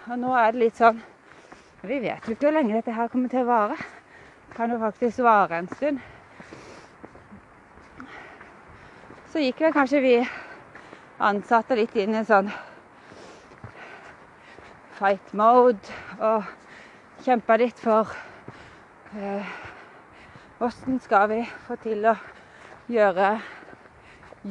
Og 0.08 0.16
nå 0.16 0.32
er 0.32 0.52
det 0.54 0.64
litt 0.64 0.80
sånn 0.80 1.04
Vi 1.84 2.00
vet 2.00 2.24
jo 2.24 2.32
ikke 2.32 2.48
hvor 2.48 2.56
lenge 2.56 2.78
dette 2.80 2.96
her 2.96 3.12
kommer 3.12 3.28
til 3.28 3.44
å 3.44 3.52
vare. 3.52 3.76
Det 4.48 4.56
kan 4.56 4.72
jo 4.72 4.80
faktisk 4.80 5.26
vare 5.28 5.60
en 5.60 5.74
stund. 5.76 6.00
Så 9.37 9.43
gikk 9.45 9.59
vel 9.61 9.73
kanskje 9.76 9.99
vi 10.00 10.11
ansatte 11.21 11.76
litt 11.76 11.93
inn 12.00 12.14
i 12.14 12.16
en 12.23 12.25
sånn 12.25 12.47
fight 14.97 15.35
mode 15.37 15.93
og 16.25 16.47
kjempa 17.26 17.59
litt 17.61 17.76
for 17.76 18.14
eh, 19.12 19.52
skal 21.05 21.28
vi 21.35 21.43
få 21.66 21.76
til 21.85 22.09
å 22.09 22.16
gjøre 22.88 23.35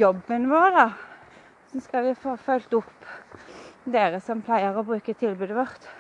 jobben 0.06 0.46
vår, 0.54 0.78
da? 0.78 0.88
Hvordan 0.94 1.88
skal 1.90 2.06
vi 2.12 2.16
få 2.22 2.38
fulgt 2.46 2.78
opp 2.78 3.12
dere 3.90 4.22
som 4.22 4.46
pleier 4.46 4.78
å 4.78 4.86
bruke 4.86 5.18
tilbudet 5.18 5.58
vårt 5.64 5.92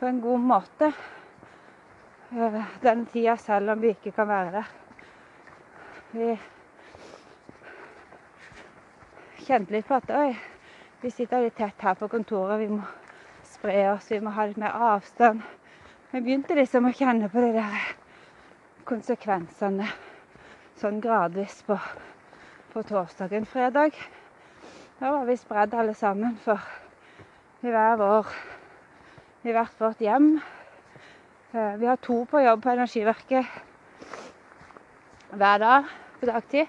på 0.00 0.08
en 0.08 0.24
god 0.24 0.52
måte 0.56 0.94
eh, 2.32 2.62
den 2.80 3.10
tida, 3.12 3.36
selv 3.36 3.76
om 3.76 3.84
vi 3.84 3.92
ikke 3.92 4.16
kan 4.16 4.32
være 4.32 4.62
der. 4.62 4.78
Vi 6.10 6.32
kjente 9.46 9.76
litt 9.76 9.86
på 9.86 9.94
at 9.94 10.10
oi, 10.10 10.32
vi 11.04 11.10
sitter 11.14 11.44
litt 11.44 11.54
tett 11.54 11.84
her 11.86 11.94
på 11.94 12.08
kontoret. 12.10 12.58
Vi 12.58 12.66
må 12.72 12.82
spre 13.46 13.76
oss, 13.92 14.08
vi 14.10 14.18
må 14.18 14.32
ha 14.34 14.48
litt 14.50 14.58
mer 14.58 14.74
avstand. 14.90 15.44
Vi 16.10 16.24
begynte 16.24 16.58
liksom 16.58 16.90
å 16.90 16.92
kjenne 16.98 17.30
på 17.30 17.44
de 17.44 17.52
der 17.60 17.86
konsekvensene 18.90 19.86
sånn 20.82 20.98
gradvis 21.04 21.60
på, 21.68 21.78
på 22.74 22.82
torsdagen. 22.90 23.46
Fredag 23.46 23.94
da 24.98 25.14
var 25.14 25.30
vi 25.30 25.38
spredd 25.38 25.78
alle 25.78 25.94
sammen 25.94 26.34
for 26.42 26.58
i 27.62 27.70
hver 27.70 28.02
vår 28.02 28.34
i 29.46 29.54
hvert 29.54 29.78
vårt 29.78 30.02
hjem. 30.02 30.32
Eh, 31.54 31.74
vi 31.78 31.86
har 31.86 32.02
to 32.02 32.24
på 32.26 32.42
jobb 32.42 32.66
på 32.66 32.74
Energiverket 32.74 33.69
hver 35.32 35.58
dag 35.58 35.84
på 36.20 36.26
dagtid 36.26 36.66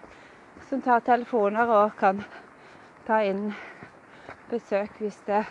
som 0.70 0.82
tar 0.82 1.00
telefoner 1.02 1.70
og 1.74 1.96
kan 1.98 2.22
ta 3.08 3.22
inn 3.26 3.50
besøk 4.52 5.00
hvis 5.02 5.18
det 5.26 5.42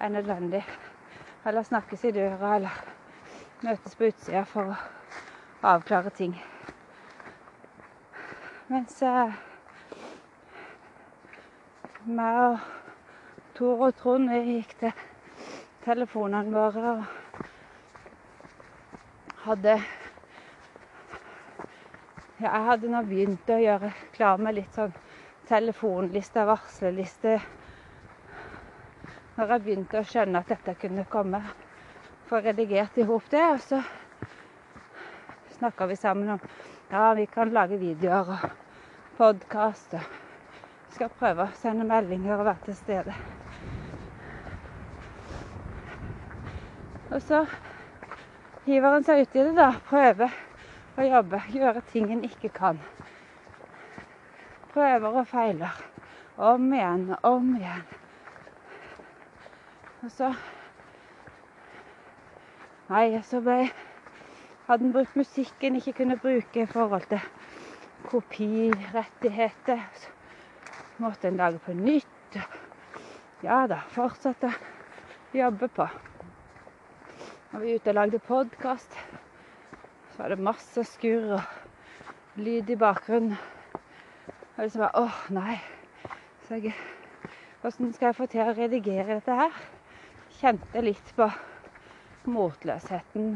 er 0.00 0.08
nødvendig. 0.10 0.64
Eller 1.46 1.62
snakkes 1.62 2.04
i 2.04 2.10
døra, 2.16 2.56
eller 2.56 2.84
møtes 3.62 3.94
på 3.96 4.08
utsida 4.10 4.42
for 4.48 4.74
å 4.74 4.76
avklare 5.74 6.10
ting. 6.10 6.34
Mens 8.68 9.02
meg 12.04 12.40
og 12.44 12.58
Tor 13.54 13.86
og 13.86 13.98
Trond 14.00 14.32
gikk 14.34 14.72
til 14.80 14.92
telefonene 15.84 16.50
våre 16.50 16.96
og 16.96 17.04
hadde 19.44 19.78
ja, 22.40 22.48
jeg 22.48 22.64
hadde 22.66 22.88
nå 22.90 23.02
begynt 23.06 23.50
å 23.50 23.60
gjøre 23.62 23.92
klar 24.14 24.40
med 24.42 24.56
litt 24.56 24.74
sånn 24.74 24.94
telefonliste, 25.46 26.42
varsleliste 26.48 27.36
Når 29.36 29.52
jeg 29.52 29.62
begynte 29.64 30.00
å 30.00 30.06
skjønne 30.06 30.40
at 30.40 30.50
dette 30.50 30.74
kunne 30.78 31.04
komme. 31.10 31.40
Få 32.28 32.38
redigert 32.42 32.98
i 32.98 33.06
hop 33.06 33.26
det. 33.30 33.42
Og 33.50 33.60
så 33.62 33.80
snakka 35.56 35.88
vi 35.90 35.96
sammen 35.98 36.36
om 36.36 36.44
ja, 36.90 37.08
vi 37.18 37.26
kan 37.26 37.50
lage 37.50 37.78
videoer 37.80 38.30
og 38.36 38.44
podkast. 39.18 39.96
Og 39.98 40.94
skal 40.94 41.10
prøve 41.18 41.48
å 41.48 41.58
sende 41.58 41.86
meldinger 41.88 42.38
og 42.38 42.46
være 42.46 42.68
til 42.68 42.78
stede. 42.78 43.16
Og 47.10 47.22
så 47.22 47.44
hiver 48.66 48.96
han 48.96 49.06
seg 49.06 49.26
uti 49.26 49.42
det, 49.42 49.54
da. 49.58 49.72
Prøver 49.90 50.30
å 50.94 51.06
jobbe, 51.06 51.40
gjøre 51.50 51.82
ting 51.90 52.10
en 52.12 52.24
ikke 52.26 52.50
kan. 52.54 52.78
Prøver 54.74 55.20
og 55.20 55.26
feiler. 55.30 55.74
Om 56.34 56.72
igjen 56.74 57.08
og 57.14 57.26
om 57.30 57.54
igjen. 57.58 57.84
Og 60.02 60.10
så 60.12 60.34
Nei, 62.84 63.06
så 63.24 63.40
ble 63.40 63.70
Hadde 64.64 64.86
en 64.86 64.92
brukt 64.94 65.16
musikken 65.16 65.76
ikke 65.76 65.92
kunne 65.98 66.16
bruke 66.16 66.62
i 66.62 66.68
forhold 66.68 67.04
til 67.10 67.20
kopirettigheter. 68.08 69.82
Så 69.92 70.08
måtte 71.04 71.28
en 71.28 71.36
lage 71.36 71.60
på 71.60 71.74
nytt. 71.76 72.38
Ja 73.44 73.66
da, 73.68 73.82
fortsatte 73.92 74.54
å 74.54 75.36
jobbe 75.36 75.68
på. 75.68 75.88
Og 77.52 77.60
vi 77.60 77.76
ute 77.76 77.92
og 77.92 77.98
lagde 78.00 78.22
podkast 78.24 78.96
Så 80.14 80.22
var 80.22 80.30
det 80.30 80.38
masse 80.46 80.84
skurr 80.86 81.32
og 81.34 82.38
lyd 82.38 82.68
i 82.70 82.76
bakgrunnen. 82.78 83.34
Og 84.54 84.60
liksom 84.62 84.84
bare 84.84 85.00
åh, 85.02 85.16
nei. 85.34 85.56
Så 86.46 86.60
jeg 86.62 86.74
Åssen 87.64 87.94
skal 87.96 88.12
jeg 88.12 88.16
få 88.18 88.26
til 88.30 88.44
å 88.44 88.52
redigere 88.54 89.16
dette 89.16 89.34
her? 89.34 89.54
Kjente 90.36 90.82
litt 90.84 91.10
på 91.16 91.26
motløsheten. 92.30 93.30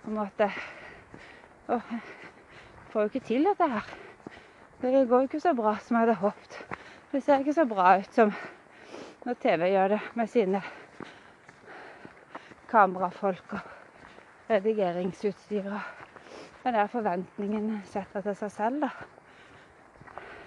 På 0.00 0.08
en 0.08 0.16
måte 0.16 0.48
Åh, 1.68 1.90
jeg 1.92 2.00
får 2.94 3.02
jo 3.04 3.10
ikke 3.12 3.26
til 3.28 3.48
dette 3.50 3.68
her. 3.68 3.90
Det 4.80 4.92
går 4.94 5.26
jo 5.26 5.28
ikke 5.28 5.44
så 5.44 5.52
bra 5.58 5.74
som 5.84 5.98
jeg 5.98 6.06
hadde 6.06 6.20
håpet. 6.22 6.60
Det 7.12 7.20
ser 7.26 7.44
ikke 7.44 7.58
så 7.58 7.68
bra 7.68 7.98
ut 8.00 8.16
som 8.16 8.32
når 9.26 9.42
TV 9.42 9.68
gjør 9.74 9.98
det 9.98 10.00
med 10.16 10.32
sine 10.32 10.62
kamerafolk 12.72 13.58
og 13.58 13.77
redigeringsutstyr 14.50 15.70
og 15.72 15.80
den 16.64 16.74
der 16.74 16.86
forventningen 16.86 17.82
setter 17.84 18.20
til 18.20 18.36
seg 18.36 18.52
selv, 18.52 18.82
da. 18.82 18.90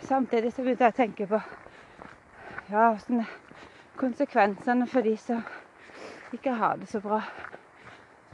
Samtidig 0.02 0.52
så 0.54 0.66
begynte 0.66 0.88
jeg 0.88 0.94
å 0.94 0.98
tenke 0.98 1.28
på 1.30 1.40
ja, 2.72 2.86
konsekvensene 4.02 4.88
for 4.90 5.06
de 5.06 5.16
som 5.18 5.44
ikke 6.34 6.54
har 6.58 6.80
det 6.82 6.90
så 6.90 7.02
bra. 7.04 7.22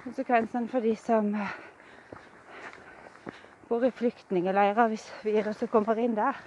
Konsekvensene 0.04 0.70
for 0.72 0.86
de 0.86 0.96
som 0.96 1.34
eh, 1.36 1.56
bor 3.68 3.84
i 3.84 3.92
flyktningleirer 3.92 4.88
hvis 4.92 5.08
viruset 5.26 5.72
kommer 5.72 6.00
inn 6.00 6.16
der. 6.18 6.38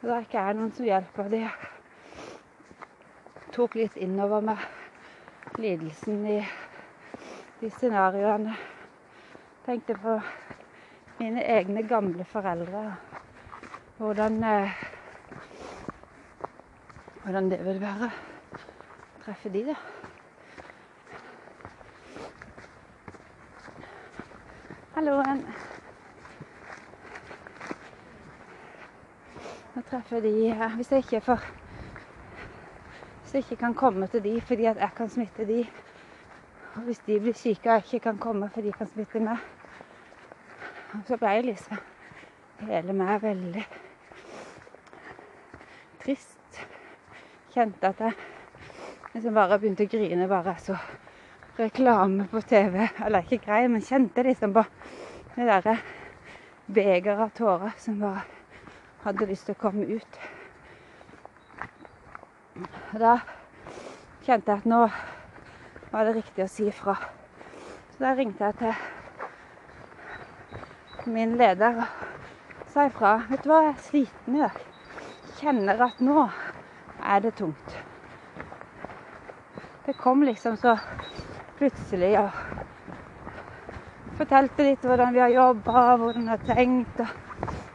Og 0.00 0.08
det 0.08 0.22
ikke 0.28 0.40
er 0.40 0.56
noen 0.56 0.72
som 0.72 0.86
hjelper 0.86 1.28
de. 1.32 1.42
Tok 3.52 3.74
litt 3.78 3.98
innover 3.98 4.44
med 4.52 5.58
lidelsen 5.58 6.24
i 6.30 6.40
de 7.60 7.70
scenarioene. 7.70 8.54
Tenkte 9.66 9.94
på 9.94 10.20
mine 11.18 11.42
egne 11.42 11.82
gamle 11.88 12.24
foreldre. 12.24 12.96
Hvordan 13.98 14.44
eh, 14.44 14.84
Hvordan 17.22 17.50
det 17.50 17.58
vil 17.60 17.80
være 17.82 18.06
å 18.08 18.60
treffe 19.20 19.50
de, 19.52 19.64
da. 19.68 19.74
Halloen. 24.94 25.42
Nå 29.74 29.82
treffer 29.90 30.24
de 30.24 30.32
her. 30.48 30.72
Hvis 30.78 30.94
jeg 30.94 31.04
ikke 31.04 31.20
får 31.26 31.44
Hvis 33.20 33.34
jeg 33.34 33.44
ikke 33.44 33.60
kan 33.66 33.74
komme 33.74 34.06
til 34.06 34.24
de 34.24 34.40
fordi 34.40 34.64
at 34.72 34.80
jeg 34.80 34.96
kan 34.96 35.12
smitte 35.12 35.44
de, 35.46 35.66
hvis 36.84 37.02
de 37.06 37.20
blir 37.20 37.36
syke 37.36 37.72
og 37.72 37.84
ikke 37.84 38.00
kan 38.08 38.18
komme 38.18 38.48
for 38.54 38.64
de 38.64 38.72
kan 38.72 38.88
smitte 38.90 39.20
meg, 39.22 39.38
så 41.06 41.18
ble 41.20 41.34
liksom 41.46 41.80
hele 42.68 42.94
meg 42.96 43.22
veldig 43.22 43.64
trist. 46.02 46.62
Kjente 47.52 47.90
at 47.90 48.00
jeg 48.00 48.14
liksom 49.14 49.36
bare 49.36 49.58
begynte 49.58 49.86
å 49.88 49.92
grine 49.92 50.28
bare 50.30 50.54
så 50.62 50.76
reklame 51.58 52.28
på 52.30 52.40
TV. 52.40 52.88
Eller 53.04 53.26
ikke 53.26 53.44
grei, 53.44 53.66
men 53.68 53.84
kjente 53.84 54.24
liksom 54.26 54.54
på 54.56 54.64
det 55.36 55.46
derre 55.48 55.78
begeret 56.68 57.20
av 57.24 57.30
tårer 57.36 57.76
som 57.80 58.00
bare 58.00 58.24
hadde 59.04 59.28
lyst 59.28 59.48
til 59.48 59.56
å 59.56 59.62
komme 59.62 59.86
ut. 59.88 60.18
Og 62.92 62.98
Da 63.00 63.18
kjente 64.24 64.52
jeg 64.52 64.58
at 64.58 64.66
nå 64.68 64.82
var 65.90 66.04
det 66.04 66.12
riktig 66.18 66.44
å 66.44 66.48
si 66.52 66.68
ifra. 66.68 66.96
Så 67.92 67.98
da 68.02 68.14
ringte 68.16 68.44
jeg 68.44 68.54
til 68.60 68.74
min 71.08 71.36
leder 71.40 71.82
og 71.82 71.88
sa 72.72 72.86
ifra. 72.88 73.12
Vet 73.30 73.44
du 73.44 73.48
hva, 73.50 73.60
jeg 73.66 73.74
er 73.74 73.84
sliten 73.86 74.36
i 74.36 74.42
dag. 74.44 74.56
Kjenner 75.38 75.76
at 75.88 76.00
nå 76.04 76.18
er 76.98 77.18
det 77.24 77.34
tungt. 77.38 77.70
Det 79.86 79.94
kom 79.96 80.22
liksom 80.26 80.56
så 80.60 80.76
plutselig 81.58 82.12
og 82.20 82.30
fortalte 84.18 84.66
litt 84.66 84.84
hvordan 84.84 85.14
vi 85.14 85.22
har 85.22 85.32
jobba, 85.32 85.96
hvordan 85.96 86.26
vi 86.26 86.34
har 86.34 86.44
tenkt. 86.44 87.00
og 87.00 87.08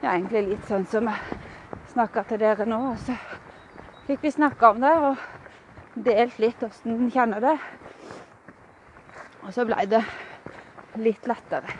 ja, 0.04 0.12
egentlig 0.12 0.42
litt 0.50 0.68
sånn 0.68 0.86
som 0.92 1.08
jeg 1.08 1.40
snakka 1.94 2.26
til 2.28 2.42
dere 2.44 2.68
nå. 2.68 2.80
Og 2.92 3.00
så 3.02 3.16
fikk 4.08 4.26
vi 4.28 4.34
snakka 4.36 4.74
om 4.74 4.84
det 4.84 4.94
og 5.08 5.16
delt 5.96 6.40
litt 6.44 6.64
åssen 6.68 6.98
en 6.98 7.12
kjenner 7.14 7.44
det. 7.44 7.58
Og 9.44 9.52
så 9.54 9.66
ble 9.68 9.84
det 9.92 10.02
litt 11.04 11.28
lettere. 11.28 11.76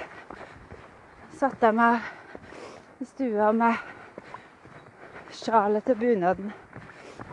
Satte 1.40 1.70
jeg 1.70 1.78
meg 1.78 3.02
i 3.04 3.08
stua 3.08 3.52
med 3.56 5.34
sjalet 5.34 5.88
til 5.88 5.98
bunaden 6.00 6.52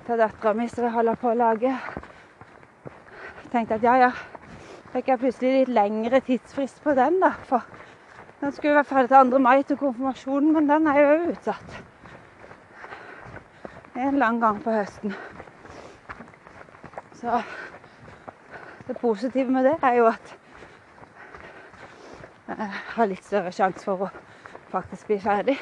til 0.06 0.18
dattera 0.18 0.54
mi 0.56 0.66
som 0.70 0.86
jeg 0.86 0.94
holder 0.94 1.18
på 1.20 1.30
å 1.30 1.38
lage. 1.38 1.74
Tenkte 3.50 3.76
at 3.76 3.84
ja, 3.84 3.96
ja, 3.98 4.10
fikk 4.94 5.10
jeg 5.10 5.20
plutselig 5.22 5.52
litt 5.54 5.72
lengre 5.74 6.20
tidsfrist 6.26 6.82
på 6.82 6.94
den, 6.98 7.18
da. 7.22 7.32
For 7.46 7.66
den 8.40 8.54
skulle 8.56 8.78
være 8.78 8.88
ferdig 8.88 9.10
til 9.12 9.32
2. 9.34 9.40
mai 9.42 9.62
til 9.66 9.78
konfirmasjonen, 9.78 10.52
men 10.56 10.70
den 10.70 10.86
er 10.90 11.00
jo 11.02 11.32
utsatt. 11.32 11.78
En 14.00 14.18
lang 14.18 14.38
gang 14.40 14.62
på 14.64 14.74
høsten. 14.74 15.14
Så 17.20 17.42
det 18.90 18.98
positive 18.98 19.52
med 19.52 19.64
det 19.64 19.76
er 19.82 19.92
jo 20.00 20.06
at 20.10 20.32
jeg 22.48 22.70
har 22.94 23.06
litt 23.06 23.22
større 23.22 23.52
sjanse 23.54 23.86
for 23.86 24.08
å 24.08 24.08
faktisk 24.72 25.06
bli 25.06 25.18
ferdig 25.22 25.54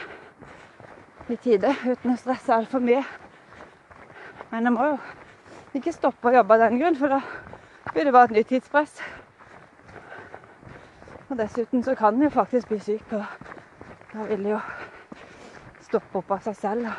i 1.28 1.36
tide 1.36 1.74
uten 1.84 2.14
å 2.14 2.16
stresse 2.16 2.54
altfor 2.54 2.80
mye. 2.80 3.02
Men 4.48 4.70
jeg 4.70 4.72
må 4.78 4.88
jo 4.88 4.96
ikke 5.76 5.92
stoppe 5.92 6.30
å 6.30 6.34
jobbe 6.38 6.56
av 6.56 6.64
den 6.64 6.80
grunn, 6.80 6.96
for 6.96 7.12
da 7.12 7.20
blir 7.92 8.08
det 8.08 8.16
bare 8.16 8.30
et 8.30 8.36
nytt 8.38 8.48
tidspress. 8.54 8.96
Og 11.28 11.36
dessuten 11.36 11.84
så 11.84 11.92
kan 12.00 12.16
en 12.16 12.24
jo 12.30 12.32
faktisk 12.32 12.72
bli 12.72 12.80
syk, 12.80 13.12
og 13.12 13.28
da 14.14 14.28
vil 14.32 14.48
det 14.48 14.56
jo 14.56 14.64
stoppe 15.90 16.22
opp 16.22 16.36
av 16.38 16.48
seg 16.48 16.56
selv. 16.64 16.92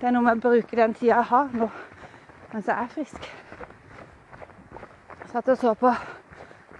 Det 0.00 0.10
er 0.10 0.18
noe 0.18 0.26
med 0.26 0.42
å 0.42 0.50
bruke 0.50 0.82
den 0.82 0.98
tida 0.98 1.20
jeg 1.20 1.30
har 1.30 1.54
nå 1.54 1.70
mens 2.50 2.66
jeg 2.66 2.74
er 2.74 2.96
frisk. 2.98 3.34
Satt 5.36 5.50
og 5.52 5.58
så 5.60 5.74
på 5.76 5.90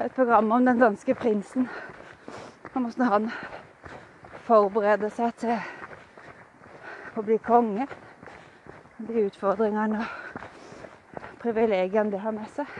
et 0.01 0.12
program 0.16 0.53
om 0.57 0.62
den 0.64 0.79
danske 0.81 1.12
prinsen. 1.14 1.66
Om 2.73 2.87
åssen 2.88 3.03
han 3.05 3.27
forbereder 4.47 5.11
seg 5.12 5.35
til 5.42 5.59
å 7.21 7.25
bli 7.27 7.37
konge. 7.45 7.85
De 8.97 9.27
utfordringene 9.27 10.01
og 10.07 11.27
privilegiene 11.42 12.14
det 12.14 12.23
har 12.23 12.33
med 12.38 12.49
seg. 12.55 12.71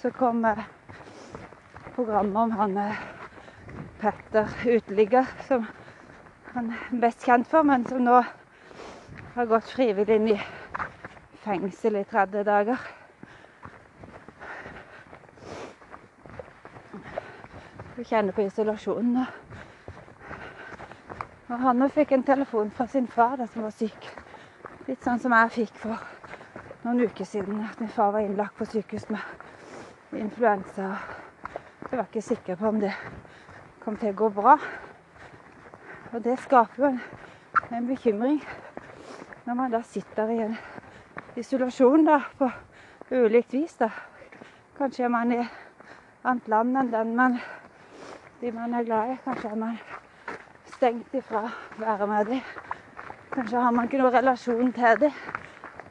Så 0.00 0.14
kom 0.16 0.40
programmet 1.98 2.40
om 2.46 2.56
han 2.62 2.80
eh, 2.86 3.04
Petter 4.00 4.48
uteligger, 4.64 5.28
som 5.44 5.68
han 6.54 6.72
er 6.78 7.04
best 7.04 7.28
kjent 7.28 7.52
for, 7.52 7.68
men 7.68 7.84
som 7.84 8.00
nå 8.08 8.24
har 9.36 9.52
gått 9.52 9.76
frivillig 9.76 10.22
inn 10.22 10.32
i 10.38 10.40
fengsel 11.44 12.00
i 12.00 12.08
30 12.16 12.48
dager. 12.48 12.91
Du 18.02 18.06
kjenner 18.08 18.34
på 18.34 18.42
isolasjonen. 18.42 19.26
Og 21.54 21.60
han 21.62 21.84
fikk 21.94 22.16
en 22.16 22.24
telefon 22.26 22.72
fra 22.74 22.88
sin 22.90 23.04
far 23.06 23.36
da, 23.38 23.46
som 23.46 23.62
var 23.62 23.70
syk. 23.76 24.08
Litt 24.88 25.06
sånn 25.06 25.20
som 25.22 25.30
jeg 25.36 25.52
fikk 25.54 25.78
for 25.84 26.02
noen 26.82 27.04
uker 27.04 27.28
siden. 27.30 27.60
At 27.62 27.78
min 27.78 27.92
far 27.94 28.10
var 28.16 28.26
innlagt 28.26 28.58
på 28.58 28.66
sykehus 28.66 29.06
med 29.14 30.18
influensa. 30.18 30.88
Jeg 31.84 31.92
var 31.92 32.08
ikke 32.08 32.24
sikker 32.26 32.58
på 32.58 32.72
om 32.72 32.82
det 32.82 32.90
kom 33.86 34.00
til 34.02 34.10
å 34.10 34.18
gå 34.24 34.32
bra. 34.40 34.56
Og 36.10 36.18
det 36.26 36.40
skaper 36.42 36.82
jo 36.82 36.90
en, 36.90 37.00
en 37.70 37.86
bekymring 37.86 38.42
når 39.46 39.62
man 39.62 39.78
da 39.78 39.84
sitter 39.86 40.34
i 40.34 40.42
en 40.48 40.58
isolasjon 41.38 42.10
da, 42.10 42.18
på 42.34 42.50
ulikt 43.14 43.54
vis. 43.54 43.78
da. 43.78 43.94
Kanskje 44.74 45.06
er 45.06 45.18
man 45.20 45.38
i 45.38 45.42
annet 46.26 46.50
land 46.50 46.82
enn 46.82 46.96
den 46.98 47.18
man, 47.22 47.42
de 48.42 48.52
man 48.52 48.74
er 48.74 48.82
glad 48.82 49.10
i. 49.10 49.18
Kanskje 49.24 49.50
er 49.50 49.54
man 49.56 49.76
stengt 50.74 51.14
ifra 51.14 51.44
å 51.46 51.50
være 51.78 52.06
med 52.10 52.26
dem. 52.26 52.40
Kanskje 53.34 53.60
har 53.62 53.70
man 53.70 53.86
ikke 53.86 54.00
noen 54.00 54.14
relasjon 54.16 54.72
til 54.74 54.98
dem. 55.04 55.20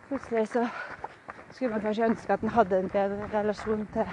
Plutselig 0.10 0.50
så 0.52 0.66
skulle 1.52 1.72
man 1.72 1.86
kanskje 1.86 2.10
ønske 2.10 2.34
at 2.34 2.44
man 2.44 2.54
hadde 2.58 2.80
en 2.82 2.92
bedre 2.92 3.30
relasjon 3.32 3.86
til 3.94 4.12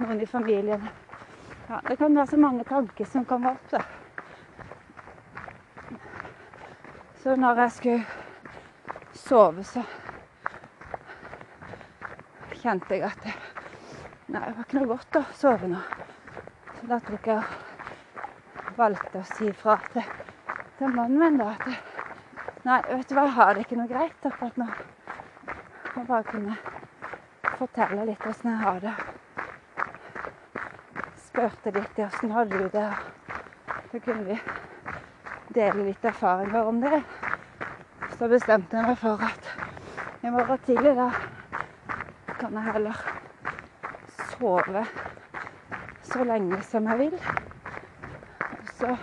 noen 0.00 0.24
i 0.24 0.26
familien. 0.26 0.88
Ja, 1.68 1.78
det 1.86 1.98
kan 2.00 2.16
være 2.16 2.32
så 2.32 2.40
mange 2.42 2.66
tanker 2.66 3.06
som 3.06 3.24
kommer 3.24 3.54
opp, 3.54 3.70
da. 3.70 3.84
Så 7.22 7.36
når 7.36 7.62
jeg 7.62 7.72
skulle 7.78 8.04
sove, 9.14 9.64
så 9.64 9.86
kjente 12.58 12.94
jeg 12.94 13.06
at 13.06 13.22
det, 13.22 13.38
Nei, 14.28 14.44
det 14.44 14.56
var 14.56 14.64
ikke 14.66 14.82
noe 14.82 14.94
godt 14.96 15.22
å 15.22 15.26
sove 15.38 15.70
nå. 15.70 15.80
Jeg 16.78 17.02
og 17.34 18.76
valgte 18.78 19.18
å 19.18 19.26
si 19.26 19.48
fra 19.58 19.74
til, 19.90 20.04
til 20.78 20.92
mannen 20.94 21.18
min 21.18 21.38
da 21.40 21.48
at 21.56 21.64
Nei, 22.68 22.76
vet 22.86 23.08
du 23.10 23.14
hva, 23.16 23.24
jeg 23.26 23.34
har 23.34 23.50
det 23.54 23.64
ikke 23.64 23.78
noe 23.78 23.90
greit 23.90 24.26
akkurat 24.28 24.56
nå. 24.60 24.66
Må 25.94 26.04
bare 26.08 26.26
kunne 26.28 26.54
fortelle 27.58 28.06
litt 28.06 28.26
åssen 28.30 28.50
jeg 28.50 28.60
har 28.62 28.80
det. 28.82 28.94
Spurte 31.26 31.74
litt 31.74 31.98
i 31.98 32.04
åssen 32.06 32.34
har 32.34 32.48
du 32.50 32.56
det. 32.74 32.86
Så 33.90 34.02
kunne 34.04 34.24
vi 34.28 34.38
dele 35.58 35.88
litt 35.90 36.08
erfaringer 36.12 36.70
om 36.70 36.80
det. 36.84 37.02
Så 38.18 38.30
bestemte 38.30 38.78
jeg 38.78 38.90
meg 38.90 38.98
for 39.02 39.26
at 39.26 39.52
i 40.22 40.34
morgen 40.34 40.66
tidlig 40.66 40.94
da 40.98 41.10
kan 42.38 42.54
jeg 42.54 42.70
heller 42.72 43.06
sove 44.34 44.86
så 46.08 46.24
lenge 46.24 46.60
som 46.66 46.88
jeg 46.88 46.98
vil. 46.98 47.16
Og 48.58 48.74
så 48.80 48.96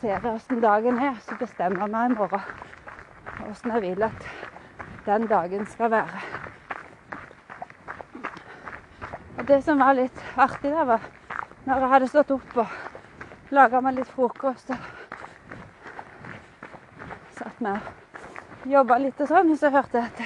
ser 0.00 0.14
jeg 0.14 0.32
åssen 0.32 0.60
dagen 0.62 0.98
er, 1.02 1.16
så 1.26 1.36
bestemmer 1.40 1.86
jeg 1.86 1.94
meg 1.96 2.10
i 2.12 2.18
morgen 2.18 2.66
åssen 3.48 3.72
jeg 3.72 3.82
vil 3.82 4.02
at 4.02 4.26
den 5.06 5.26
dagen 5.26 5.66
skal 5.66 5.90
være. 5.90 6.20
Og 9.38 9.48
det 9.48 9.62
som 9.64 9.80
var 9.80 9.96
litt 9.96 10.24
artig, 10.36 10.72
da, 10.74 10.84
var 10.84 11.06
når 11.64 11.80
jeg 11.80 11.92
hadde 11.94 12.08
stått 12.12 12.34
opp 12.34 12.56
og 12.60 13.54
laga 13.54 13.80
meg 13.80 13.96
litt 13.96 14.10
frokost 14.12 14.72
og 14.74 14.88
satt 17.38 17.62
meg 17.64 17.78
og 17.78 18.72
jobba 18.72 18.98
litt 19.00 19.20
og 19.22 19.30
sånn, 19.30 19.54
så 19.56 19.70
hørte 19.72 20.02
jeg 20.02 20.10
at 20.12 20.18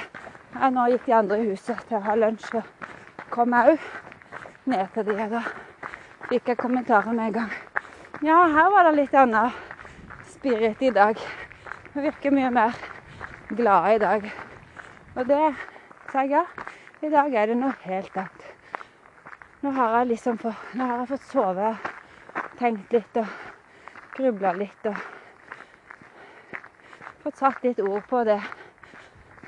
jeg 0.63 0.75
nå 0.75 0.89
gikk 0.91 1.07
de 1.07 1.15
andre 1.19 1.39
i 1.39 1.51
huset 1.53 1.85
til 1.89 1.99
å 2.01 2.07
ha 2.07 2.17
lunsj. 2.19 2.57
Og 2.59 2.92
kom 3.33 3.55
jeg 3.57 3.73
òg 3.73 3.85
ned 4.69 4.89
til 4.93 5.07
de, 5.09 5.15
og 5.25 5.31
da 5.33 5.43
fikk 6.29 6.51
jeg 6.53 6.59
kommentarer 6.61 7.15
med 7.17 7.31
en 7.31 7.37
gang. 7.39 7.53
Ja, 8.23 8.43
her 8.53 8.69
var 8.75 8.87
det 8.87 8.97
litt 8.99 9.15
annen 9.17 9.55
spirit 10.35 10.83
i 10.85 10.91
dag. 10.93 11.19
Hun 11.95 12.05
virker 12.05 12.35
mye 12.35 12.51
mer 12.53 12.77
glad 13.57 13.89
i 13.95 14.03
dag. 14.03 14.29
Og 15.17 15.27
det 15.29 15.41
sa 16.13 16.27
jeg 16.27 16.37
ja. 16.37 16.45
I 17.03 17.11
dag 17.11 17.35
er 17.35 17.51
det 17.51 17.57
noe 17.59 17.75
helt 17.83 18.15
annet. 18.17 18.45
Nå 19.63 19.73
har 19.75 19.97
jeg 19.99 20.13
liksom 20.13 20.39
fått, 20.43 20.71
nå 20.79 20.87
har 20.87 21.03
jeg 21.03 21.11
fått 21.15 21.27
sove, 21.33 21.73
tenkt 22.61 22.95
litt 22.95 23.19
og 23.19 23.35
grubla 24.17 24.53
litt 24.59 24.89
og 24.91 24.99
fått 27.25 27.43
satt 27.43 27.65
litt 27.65 27.81
ord 27.83 28.03
på 28.11 28.25
det 28.29 28.41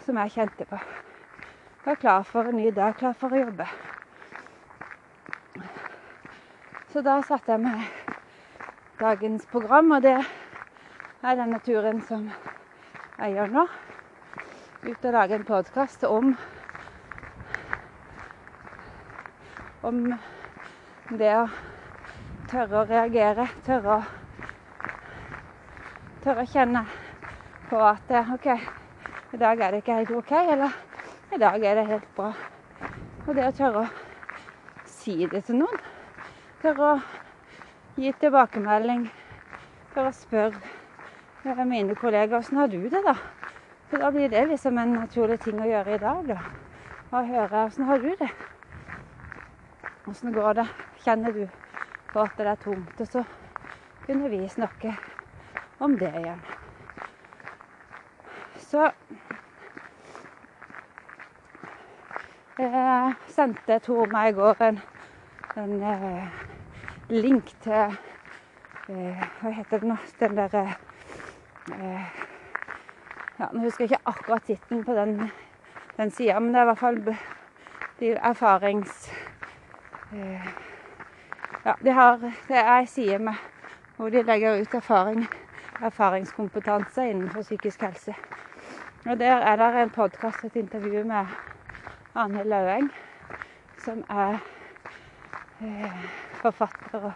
som 0.07 0.19
jeg 0.23 0.39
kjente 0.39 0.67
på. 0.71 0.79
Jeg 1.85 1.93
er 1.93 2.01
klar 2.01 2.23
for 2.25 2.49
en 2.49 2.57
ny 2.57 2.71
dag, 2.73 2.95
klar 2.97 3.13
for 3.13 3.29
å 3.29 3.37
jobbe. 3.43 3.65
Så 6.93 7.03
da 7.05 7.19
satte 7.29 7.53
jeg 7.53 7.61
meg 7.61 7.83
dagens 8.97 9.45
program, 9.51 9.91
og 9.93 10.07
det 10.07 10.15
er 10.17 11.37
denne 11.37 11.59
turen 11.67 12.01
som 12.09 12.23
jeg 13.19 13.35
gjør 13.35 13.53
nå. 13.53 13.65
Ut 14.87 15.05
og 15.05 15.13
lage 15.19 15.37
en 15.37 15.45
podkast 15.51 16.07
om 16.09 16.33
om 19.85 20.01
det 21.21 21.35
å 21.43 21.45
tørre 22.49 22.81
å 22.81 22.87
reagere, 22.95 23.45
tørre 23.69 23.99
å 23.99 24.01
tørre 26.25 26.49
å 26.49 26.53
kjenne 26.57 26.87
på 27.69 27.85
at 27.93 28.17
OK, 28.39 28.51
i 29.37 29.45
dag 29.45 29.61
er 29.61 29.77
det 29.77 29.85
ikke 29.85 30.01
helt 30.01 30.17
OK, 30.23 30.37
eller 30.41 30.84
i 31.35 31.39
dag 31.39 31.65
er 31.65 31.75
det 31.75 31.87
helt 31.87 32.11
bra. 32.15 32.29
Og 33.27 33.35
det 33.35 33.47
å 33.49 33.55
tørre 33.57 33.81
å 33.83 33.87
si 34.87 35.17
det 35.27 35.41
til 35.49 35.59
noen. 35.59 35.81
Tørre 36.63 36.91
å 36.93 36.99
gi 37.99 38.13
tilbakemelding. 38.21 39.09
Tørre 39.95 40.13
å 40.13 40.15
spørre 40.15 41.67
mine 41.67 41.97
kollegaer 41.99 42.39
åssen 42.39 42.61
har 42.61 42.71
du 42.71 42.79
det, 42.87 43.03
da? 43.03 43.17
For 43.91 44.03
da 44.03 44.13
blir 44.15 44.31
det 44.31 44.45
liksom 44.53 44.79
en 44.79 44.95
naturlig 44.95 45.41
ting 45.43 45.59
å 45.59 45.67
gjøre 45.67 45.97
i 45.97 46.03
dag, 46.05 46.23
da. 46.31 46.39
Å 47.11 47.25
høre 47.27 47.65
åssen 47.67 47.89
har 47.91 47.99
du 48.03 48.13
det? 48.21 48.31
Åssen 50.11 50.35
går 50.35 50.61
det? 50.61 50.69
Kjenner 51.03 51.35
du 51.35 51.45
på 52.13 52.23
at 52.23 52.39
det 52.39 52.47
er 52.53 52.63
tungt? 52.63 53.01
Og 53.01 53.11
så 53.11 53.25
kunne 54.07 54.31
vi 54.31 54.45
snakke 54.55 54.95
om 55.83 55.99
det 55.99 56.15
igjen. 56.15 56.43
Så 58.71 58.87
eh, 62.59 63.15
sendte 63.29 63.79
Tor 63.85 64.07
meg 64.13 64.33
i 64.33 64.37
går 64.39 64.63
en, 64.69 64.81
en 65.57 65.75
eh, 65.83 66.41
link 67.11 67.55
til 67.65 67.97
eh, 68.89 69.27
Hva 69.41 69.55
heter 69.59 69.83
det 69.83 69.91
nå? 69.91 69.99
Den 70.21 70.39
derre 70.39 70.65
eh, 71.75 72.09
ja, 73.39 73.51
Nå 73.51 73.65
husker 73.67 73.85
jeg 73.85 73.93
ikke 73.93 74.15
akkurat 74.15 74.47
tittelen 74.47 74.85
på 74.85 74.97
den, 74.99 75.31
den 75.97 76.11
sida, 76.11 76.39
men 76.41 76.55
det 76.55 76.63
er 76.63 76.69
i 76.69 76.73
hvert 76.73 76.85
fall 76.87 77.01
de 78.01 78.17
erfarings 78.17 79.09
Eh, 80.15 80.49
ja, 81.65 81.77
de 81.81 81.91
har, 81.91 82.19
det 82.49 82.57
er 82.57 82.69
ei 82.79 82.87
side 82.87 83.19
med 83.19 83.35
hvor 83.97 84.09
de 84.09 84.23
legger 84.23 84.61
ut 84.61 84.75
erfaring, 84.75 85.27
erfaringskompetanse 85.83 87.09
innenfor 87.11 87.43
psykisk 87.43 87.83
helse. 87.83 88.15
Og 89.07 89.19
Der 89.19 89.37
er 89.37 89.57
det 89.57 89.83
en 89.83 89.91
podkast, 89.91 90.45
et 90.45 90.57
intervju 90.57 91.05
med 91.05 91.27
Arne 92.15 92.45
Laueng, 92.47 92.93
som 93.83 94.05
er 94.07 94.37
eh, 95.59 95.95
forfatter 96.39 97.09
og 97.09 97.13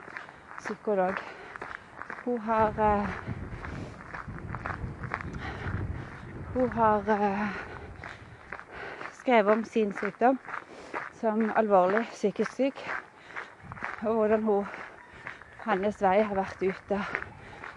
psykolog. 0.58 1.20
Hun 2.24 2.40
har 2.42 2.80
eh, 2.82 3.12
Hun 6.54 6.68
har 6.74 7.10
eh, 7.14 7.44
skrevet 9.20 9.52
om 9.52 9.62
sin 9.64 9.92
sykdom 9.92 10.38
som 11.20 11.46
alvorlig 11.54 12.02
psykisk 12.10 12.52
syk. 12.52 12.82
Og 14.02 14.14
hvordan 14.14 14.42
hun, 14.42 14.66
hennes 15.68 16.02
vei 16.02 16.16
har 16.24 16.34
vært 16.34 16.66
ut 16.66 16.92
av 16.98 17.14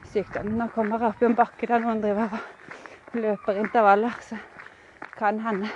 sykdommen. 0.09 0.57
Nå 0.57 0.71
kommer 0.73 0.97
jeg 0.97 1.13
opp 1.13 1.21
i 1.21 1.29
en 1.29 1.37
bakke 1.37 1.69
der 1.69 1.85
noen 1.85 2.01
driver 2.01 2.33
og 2.33 3.21
løper 3.21 3.61
intervaller, 3.61 4.17
så 4.25 4.41
kan 5.19 5.37
hende 5.45 5.69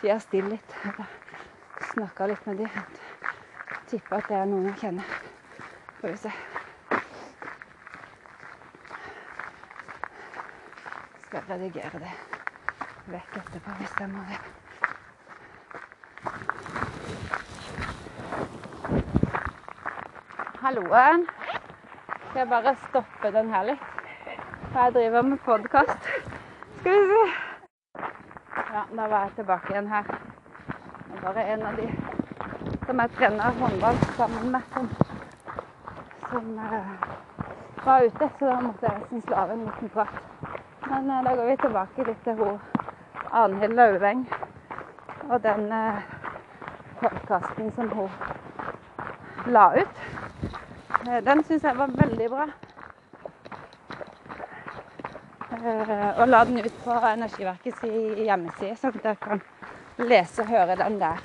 tier 0.00 0.18
stille 0.22 0.54
litt. 0.54 0.76
Snakker 1.92 2.30
litt 2.30 2.46
med 2.46 2.62
dem. 2.62 2.70
Tipper 3.88 4.20
at 4.20 4.30
det 4.30 4.38
er 4.38 4.48
noen 4.50 4.70
jeg 4.70 4.80
kjenner. 4.84 5.18
Får 6.00 6.14
vi 6.14 6.16
se. 6.22 6.32
Skal 11.28 11.48
redigere 11.48 12.02
det 12.02 12.16
vekk 13.08 13.36
etterpå 13.40 13.74
hvis 13.78 13.94
jeg 14.00 14.10
må 14.12 14.22
det. 14.28 14.38
Halloen. 20.62 21.26
Skal 22.28 22.40
jeg 22.42 22.48
bare 22.52 22.76
stoppe 22.88 23.32
den 23.32 23.52
her 23.54 23.68
litt? 23.72 23.90
Jeg 24.74 24.94
driver 24.94 25.22
med 25.32 25.44
podkast. 25.48 26.10
Skal 26.80 26.92
vi 26.92 27.12
se. 27.12 27.47
Ja, 28.78 28.84
da 28.96 29.08
var 29.08 29.20
jeg 29.20 29.30
tilbake 29.36 29.72
igjen 29.72 29.86
her. 29.90 30.02
Det 30.02 31.16
er 31.16 31.22
bare 31.22 31.44
en 31.52 31.62
av 31.66 31.78
de 31.78 31.86
som 32.86 33.00
jeg 33.02 33.10
trener 33.16 33.56
håndball 33.60 33.96
sammen 34.16 34.52
med, 34.52 34.68
som, 34.74 34.90
som 36.30 36.44
uh, 36.58 36.92
var 37.86 38.06
ute. 38.06 38.28
Så 38.38 38.46
da 38.46 38.60
måtte 38.60 38.86
jeg 38.86 39.00
nesten 39.00 39.24
slå 39.26 39.40
av 39.40 39.50
en 39.50 39.64
liten 39.64 39.90
prat. 39.96 40.20
Men 40.86 41.10
uh, 41.10 41.24
da 41.26 41.34
går 41.34 41.50
vi 41.50 41.56
tilbake 41.64 42.06
litt 42.06 42.22
til 42.28 42.38
hun 42.38 42.60
Arnhild 43.40 43.74
Lauveng 43.80 44.22
og 45.26 45.42
den 45.48 45.66
uh, 45.74 45.98
podkasten 47.02 47.74
som 47.74 47.90
hun 47.96 49.52
la 49.58 49.66
ut. 49.80 50.02
Eh, 51.08 51.18
den 51.26 51.42
syns 51.50 51.66
jeg 51.66 51.78
var 51.82 51.98
veldig 51.98 52.30
bra. 52.30 52.46
Eh, 55.58 56.20
og 56.20 56.28
la 56.28 56.44
den 56.44 56.60
ut 56.62 56.74
på 56.84 56.94
Energiverkets 57.08 57.80
hjemmeside, 57.82 58.76
sånn 58.78 58.94
at 58.94 59.02
dere 59.02 59.16
kan 59.18 59.40
lese 59.98 60.44
og 60.44 60.52
høre 60.52 60.76
den 60.78 60.98
der. 61.00 61.24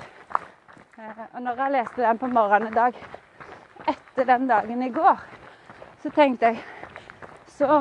Eh, 0.98 1.20
og 1.28 1.42
når 1.44 1.60
jeg 1.62 1.74
leste 1.74 2.02
den 2.02 2.18
på 2.18 2.30
morgenen 2.32 2.72
i 2.72 2.74
dag, 2.74 2.98
etter 3.92 4.26
den 4.32 4.48
dagen 4.50 4.82
i 4.82 4.90
går, 4.96 5.22
så 6.02 6.10
tenkte 6.16 6.50
jeg 6.50 6.64
så 7.54 7.78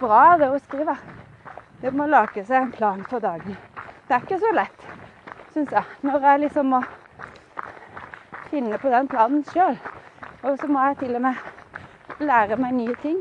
bra 0.00 0.22
det 0.40 0.48
hun 0.54 0.64
skriver. 0.64 1.04
Det 1.82 1.92
må 1.92 2.08
lage 2.08 2.46
seg 2.48 2.62
en 2.62 2.72
plan 2.72 3.04
for 3.10 3.20
dagen. 3.20 3.58
Det 4.08 4.16
er 4.16 4.24
ikke 4.24 4.40
så 4.40 4.56
lett, 4.56 4.88
syns 5.52 5.76
jeg. 5.76 5.84
Når 6.00 6.28
jeg 6.30 6.44
liksom 6.46 6.72
må 6.72 6.82
finne 8.48 8.80
på 8.80 8.88
den 8.94 9.08
planen 9.08 9.44
sjøl. 9.52 9.76
Og 10.42 10.56
så 10.58 10.68
må 10.70 10.88
jeg 10.88 11.02
til 11.04 11.20
og 11.20 11.26
med 11.28 12.24
lære 12.24 12.56
meg 12.56 12.72
nye 12.78 12.96
ting. 13.04 13.20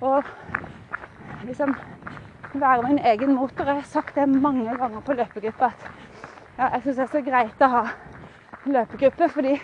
Og 0.00 0.24
liksom 1.44 1.74
være 2.54 2.82
min 2.88 2.98
egen 2.98 3.34
motor. 3.34 3.64
Jeg 3.64 3.74
har 3.74 3.82
sagt 3.82 4.14
det 4.14 4.28
mange 4.28 4.76
ganger 4.76 5.00
på 5.00 5.12
løpegruppa 5.12 5.64
at 5.64 5.90
ja, 6.58 6.68
jeg 6.72 6.82
syns 6.82 6.96
det 6.96 7.02
er 7.04 7.12
så 7.12 7.22
greit 7.22 7.62
å 7.62 7.68
ha 7.70 7.82
løpegruppe, 8.66 9.28
fordi 9.30 9.54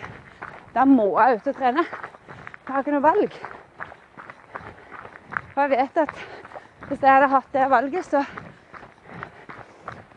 da 0.75 0.85
må 0.87 1.09
jeg 1.19 1.39
ut 1.39 1.49
og 1.51 1.57
trene. 1.57 1.83
Jeg 1.83 2.73
har 2.73 2.79
ikke 2.83 2.95
noe 2.95 3.03
valg. 3.03 3.35
Og 5.55 5.61
jeg 5.61 5.69
vet 5.73 5.99
at 6.05 6.15
hvis 6.87 7.01
jeg 7.01 7.11
hadde 7.11 7.31
hatt 7.33 7.53
det 7.53 7.69
valget, 7.69 8.05
så 8.05 8.23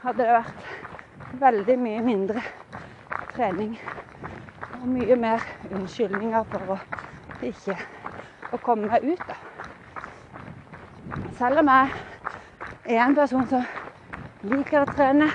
hadde 0.04 0.22
det 0.22 0.32
vært 0.38 1.42
veldig 1.42 1.78
mye 1.82 2.06
mindre 2.06 2.42
trening. 3.34 3.76
Og 4.78 4.88
mye 4.94 5.18
mer 5.18 5.44
unnskyldninger 5.72 6.48
for 6.54 6.74
å 6.76 6.80
ikke 7.42 7.76
å 8.52 8.62
komme 8.62 8.90
meg 8.90 9.04
ut. 9.12 9.26
da. 9.26 9.47
Selv 11.38 11.58
om 11.58 11.68
jeg 11.70 11.90
er 12.84 13.04
en 13.04 13.14
person 13.14 13.44
som 13.46 13.62
liker 14.50 14.82
å 14.82 14.86
trene, 14.90 15.28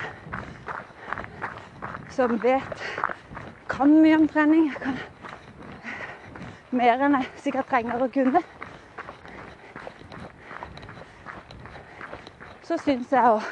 som 2.12 2.34
vet 2.42 2.82
kan 3.72 3.94
mye 4.02 4.18
om 4.18 4.26
trening, 4.28 4.66
jeg 4.68 4.82
kan 4.82 4.98
mer 6.76 7.06
enn 7.06 7.16
jeg 7.16 7.30
sikkert 7.46 7.70
trenger 7.72 8.04
å 8.04 8.10
kunne, 8.12 8.42
så 12.68 12.76
syns 12.84 13.16
jeg 13.16 13.24
òg 13.24 13.48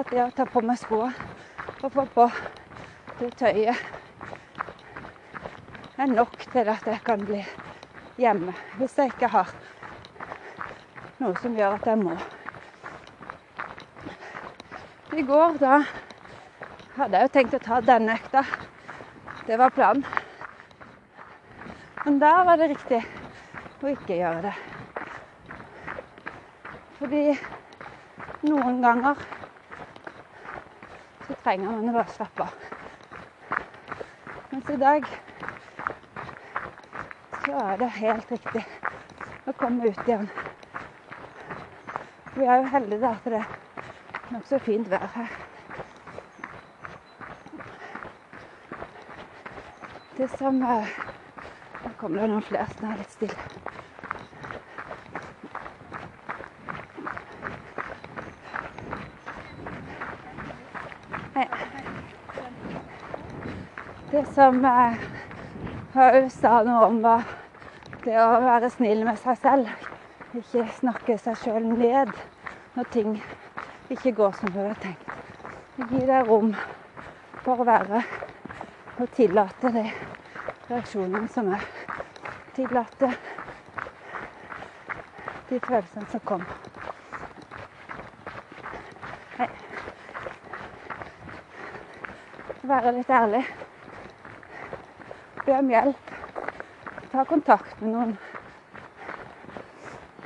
at 0.00 0.08
det 0.08 0.24
å 0.24 0.32
ta 0.40 0.48
på 0.48 0.64
meg 0.64 0.80
skoene 0.80 1.12
og 1.84 1.92
få 1.92 2.06
på 2.16 2.28
det 3.20 3.30
tøyet 3.42 3.84
er 6.00 6.10
nok 6.16 6.48
til 6.48 6.72
at 6.78 6.88
jeg 6.88 7.04
kan 7.04 7.28
bli 7.28 7.44
hjemme. 8.16 8.56
Hvis 8.80 8.96
jeg 8.98 9.12
ikke 9.12 9.34
har 9.36 9.52
noe 11.24 11.40
som 11.40 11.54
gjør 11.56 11.78
at 11.78 11.86
jeg 11.88 11.96
må. 12.02 12.14
I 15.16 15.22
går 15.24 15.56
da 15.62 15.78
hadde 16.98 17.16
jeg 17.16 17.28
jo 17.28 17.32
tenkt 17.36 17.56
å 17.56 17.62
ta 17.64 17.80
denne 17.80 18.16
økta. 18.18 18.42
Det 19.46 19.56
var 19.60 19.72
planen. 19.72 20.04
Men 22.04 22.18
der 22.20 22.44
var 22.44 22.60
det 22.60 22.68
riktig 22.74 23.00
å 23.80 23.92
ikke 23.94 24.18
gjøre 24.18 24.50
det. 24.50 24.54
Fordi 26.98 27.22
noen 28.44 28.80
ganger 28.84 29.24
så 31.24 31.36
trenger 31.44 31.70
man 31.70 31.88
å 31.88 31.96
bare 31.96 32.16
slappe 32.18 32.48
av. 32.48 32.56
Mens 34.52 34.72
i 34.74 34.80
dag 34.80 35.08
så 37.44 37.60
er 37.64 37.80
det 37.80 37.94
helt 37.96 38.34
riktig 38.36 38.66
å 39.48 39.56
komme 39.56 39.88
ut 39.88 40.04
igjen. 40.04 40.28
Vi 42.36 42.44
er 42.44 42.56
jo 42.56 42.62
heldige 42.62 43.08
at 43.08 43.24
det 43.24 43.32
er 43.34 43.44
nokså 44.30 44.58
fint 44.58 44.90
vær 44.90 45.06
her. 45.14 45.28
Det 50.16 50.30
som 50.38 50.62
eh, 50.62 50.88
Nå 51.84 51.92
kommer 51.98 52.20
det 52.20 52.28
noen 52.32 52.42
flere 52.42 52.66
som 52.72 52.90
er 52.90 52.98
litt 52.98 53.14
stille. 53.14 53.38
Hei. 61.36 61.46
Det 64.10 64.26
som 64.34 64.62
eh, 64.74 65.08
sa 66.40 66.60
noe 66.66 66.86
om, 66.90 67.02
var 67.04 67.26
det 68.04 68.18
å 68.18 68.30
være 68.42 68.74
snill 68.74 69.06
med 69.06 69.22
seg 69.22 69.38
selv. 69.46 69.83
Ikke 70.34 70.64
snakke 70.80 71.14
seg 71.22 71.36
sjøl 71.38 71.66
ned 71.78 72.10
når 72.74 72.86
ting 72.90 73.12
ikke 73.94 74.10
går 74.18 74.32
som 74.34 74.50
du 74.50 74.58
har 74.58 74.74
tenkt. 74.82 75.12
Gi 75.78 76.00
deg 76.08 76.26
rom 76.26 76.50
for 77.44 77.62
å 77.62 77.66
være 77.68 78.00
og 78.98 79.12
tillate 79.14 79.70
de 79.76 79.84
reaksjonene 80.72 81.30
som 81.30 81.52
er. 81.54 81.62
Tillate 82.56 83.12
de 85.52 85.60
følelsene 85.68 86.10
som 86.10 86.26
kommer. 86.26 86.58
Hei. 89.38 89.50
Være 92.74 92.98
litt 92.98 93.16
ærlig. 93.22 93.46
Be 95.46 95.58
om 95.62 95.74
hjelp. 95.78 96.14
Ta 97.14 97.28
kontakt 97.30 97.82
med 97.82 97.94
noen. 97.94 98.16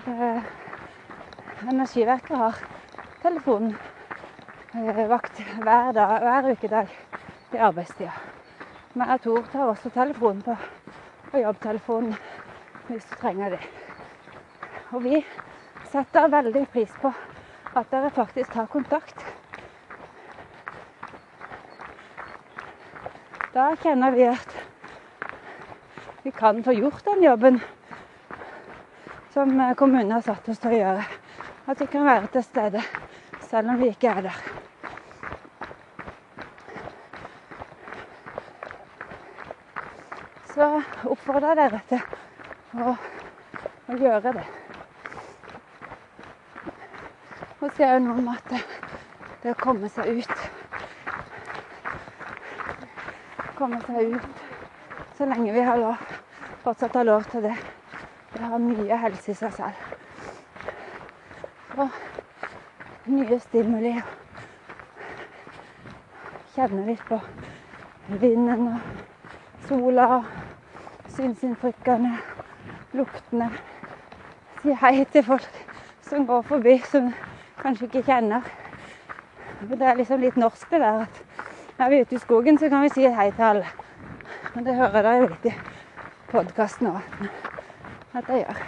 Eh, 0.08 0.42
Energiverket 1.68 2.36
har 2.36 2.54
telefonvakt 3.22 3.72
hver, 5.60 5.92
dag, 5.92 6.20
hver 6.22 6.50
ukedag 6.52 6.88
i 7.52 7.56
arbeidstida. 7.56 8.12
Men 8.94 9.08
jeg 9.08 9.20
Tor 9.20 9.42
tar 9.52 9.64
også 9.68 9.90
telefonen 9.92 10.42
på, 10.42 10.56
på 11.30 11.38
jobbtelefonen 11.44 12.14
hvis 12.88 13.04
du 13.04 13.14
trenger 13.20 13.48
det. 13.50 13.60
Og 14.96 15.04
vi 15.04 15.26
setter 15.92 16.32
veldig 16.32 16.68
pris 16.72 16.92
på 17.02 17.12
at 17.76 17.90
dere 17.92 18.10
faktisk 18.10 18.52
tar 18.56 18.66
kontakt. 18.72 19.26
Da 23.52 23.74
kjenner 23.82 24.10
vi 24.16 24.22
at 24.32 24.60
vi 26.24 26.30
kan 26.30 26.64
få 26.64 26.72
gjort 26.80 27.04
den 27.04 27.22
jobben 27.28 27.60
som 29.38 29.74
kommunen 29.76 30.12
har 30.12 30.20
satt 30.20 30.48
oss 30.48 30.58
til 30.58 30.72
å 30.72 30.78
gjøre. 30.78 31.02
At 31.70 31.78
vi 31.78 31.86
kan 31.86 32.06
være 32.08 32.26
til 32.32 32.42
stede 32.42 32.80
selv 33.46 33.70
om 33.70 33.76
vi 33.78 33.92
ikke 33.92 34.10
er 34.10 34.24
der. 34.26 34.40
Så 40.56 40.68
oppfordrer 41.12 41.54
jeg 41.54 41.60
dere 41.60 41.80
til 41.92 42.82
å, 42.82 42.96
å 43.94 44.00
gjøre 44.02 44.34
det. 44.40 44.44
Og 47.60 47.70
så 47.70 47.86
er 47.86 47.94
det 47.94 48.02
noe 48.08 48.18
med 48.18 48.34
at 48.34 48.52
det, 48.56 48.62
det 49.46 49.54
å 49.54 49.62
komme 49.62 49.94
seg 49.94 50.18
ut 50.18 50.46
Komme 53.58 53.78
seg 53.86 54.18
ut 54.18 54.46
så 55.18 55.26
lenge 55.30 55.54
vi 55.54 55.62
har 55.66 55.78
lov, 55.78 56.06
fortsatt 56.66 56.94
har 56.98 57.06
lov 57.06 57.26
til 57.30 57.52
det. 57.52 57.58
Det 58.38 58.46
har 58.46 58.58
mye 58.62 58.96
helse 59.02 59.32
i 59.32 59.34
seg 59.34 59.50
selv. 59.56 59.78
Og 61.74 61.88
nye 63.10 63.38
stimuli. 63.42 63.90
Kjenne 66.54 66.84
litt 66.86 67.02
på 67.08 67.18
vinden 68.22 68.68
og 68.70 69.66
sola 69.66 70.06
og 70.20 70.30
synsinntrykkene, 71.16 72.12
luktene. 73.00 73.50
Si 74.62 74.78
hei 74.84 75.02
til 75.10 75.26
folk 75.26 75.60
som 76.06 76.30
går 76.30 76.46
forbi, 76.46 76.78
som 76.86 77.10
kanskje 77.58 77.90
ikke 77.90 78.06
kjenner. 78.12 78.46
Det 79.66 79.82
er 79.82 79.98
liksom 79.98 80.22
litt 80.22 80.38
norsk 80.38 80.70
det 80.70 80.84
der 80.86 81.02
at 81.08 81.22
er 81.78 81.90
vi 81.90 82.02
ute 82.06 82.14
i 82.14 82.22
skogen, 82.22 82.58
så 82.58 82.70
kan 82.70 82.86
vi 82.86 82.94
si 82.94 83.10
hei 83.10 83.30
til 83.34 83.50
alle. 83.50 83.76
Men 84.54 84.64
det 84.64 84.78
hører 84.78 85.02
dere 85.02 85.28
litt 85.28 85.50
i 85.50 85.58
podkasten 86.30 86.94
òg 86.94 87.47
at 88.14 88.28
jeg 88.28 88.44
gjør. 88.44 88.62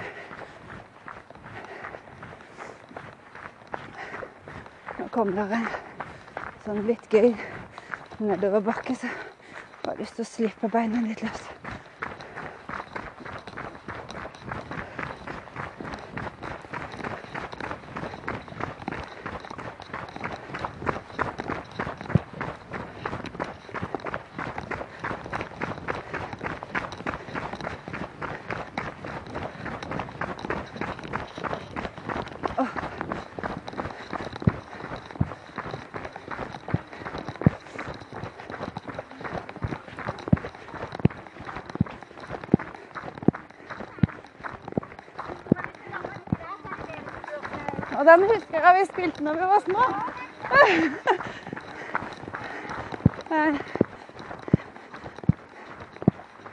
Nå 4.99 5.09
kommer 5.15 5.49
det 5.49 5.61
en 5.61 5.71
sånn 6.67 6.83
litt 6.89 7.09
gøy 7.13 7.33
nedoverbakke, 8.21 8.99
så 8.99 9.09
jeg 9.09 9.87
har 9.87 9.99
lyst 10.03 10.19
til 10.19 10.27
å 10.27 10.33
slippe 10.35 10.73
beina 10.73 11.01
litt 11.07 11.25
løs. 11.25 11.60
Og 48.01 48.07
den 48.07 48.23
husker 48.25 48.63
jeg 48.65 48.77
vi 48.79 48.85
spilte 48.89 49.25
når 49.25 49.35
vi 49.37 49.47
var 49.51 49.61
små. 49.61 49.83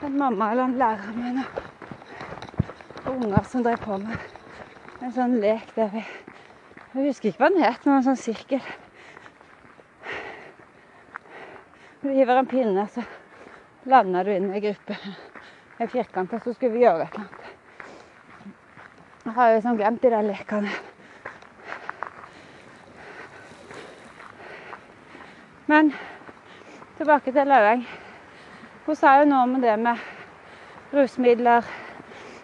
En 0.04 0.18
mamma 0.18 0.50
eller 0.50 0.64
en 0.64 0.74
lærer 0.80 1.14
med 1.16 1.38
noen 1.38 1.46
unger 3.14 3.46
som 3.48 3.64
drev 3.64 3.80
på 3.80 3.96
med 4.02 4.18
en 5.00 5.14
sånn 5.16 5.38
lek 5.40 5.72
der 5.78 5.88
vi 5.94 6.02
Jeg 6.02 7.06
husker 7.06 7.30
ikke 7.30 7.40
hva 7.40 7.48
den 7.54 7.64
het, 7.64 7.80
men 7.86 7.94
en 7.94 8.04
sånn 8.06 8.20
sirkel. 8.20 8.62
Du 12.02 12.08
hiver 12.12 12.40
en 12.40 12.48
pinne, 12.48 12.84
så 12.92 13.04
lander 13.88 14.28
du 14.28 14.34
inn 14.34 14.52
i 14.52 14.62
gruppe 14.64 14.96
firkant, 15.92 16.32
og 16.32 16.44
så 16.44 16.52
skulle 16.52 16.74
vi 16.76 16.84
gjøre 16.84 17.08
et 17.08 17.16
eller 17.16 17.24
annet. 17.24 17.50
Jeg 19.24 19.36
har 19.36 19.50
jo 19.50 19.58
liksom 19.58 19.80
glemt 19.80 20.02
de 20.02 20.14
der 20.16 20.28
lekene. 20.28 20.76
Men 25.68 25.92
tilbake 27.08 27.32
til 27.32 27.46
Løveng. 27.48 27.86
Hun 28.84 28.96
sa 28.96 29.14
jo 29.16 29.24
noe 29.24 29.46
om 29.46 29.54
det 29.62 29.72
med 29.80 29.96
rusmidler, 30.92 31.64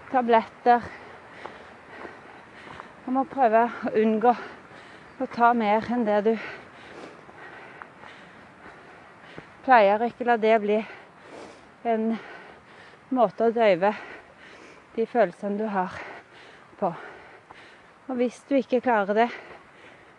tabletter. 0.08 0.84
Man 3.04 3.18
må 3.18 3.24
prøve 3.28 3.66
å 3.68 3.90
unngå 4.00 4.30
å 5.20 5.26
ta 5.34 5.50
mer 5.52 5.84
enn 5.92 6.06
det 6.06 6.16
du 6.24 6.30
pleier. 9.66 10.06
Ikke 10.06 10.24
la 10.30 10.38
det 10.40 10.54
bli 10.62 10.78
en 11.84 12.06
måte 13.12 13.50
å 13.50 13.52
døyve 13.52 13.90
de 14.94 15.04
følelsene 15.04 15.60
du 15.60 15.66
har 15.74 15.98
på. 16.80 16.88
Og 18.08 18.16
hvis 18.16 18.40
du 18.48 18.56
ikke 18.62 18.80
klarer 18.80 19.20
det, 19.26 19.28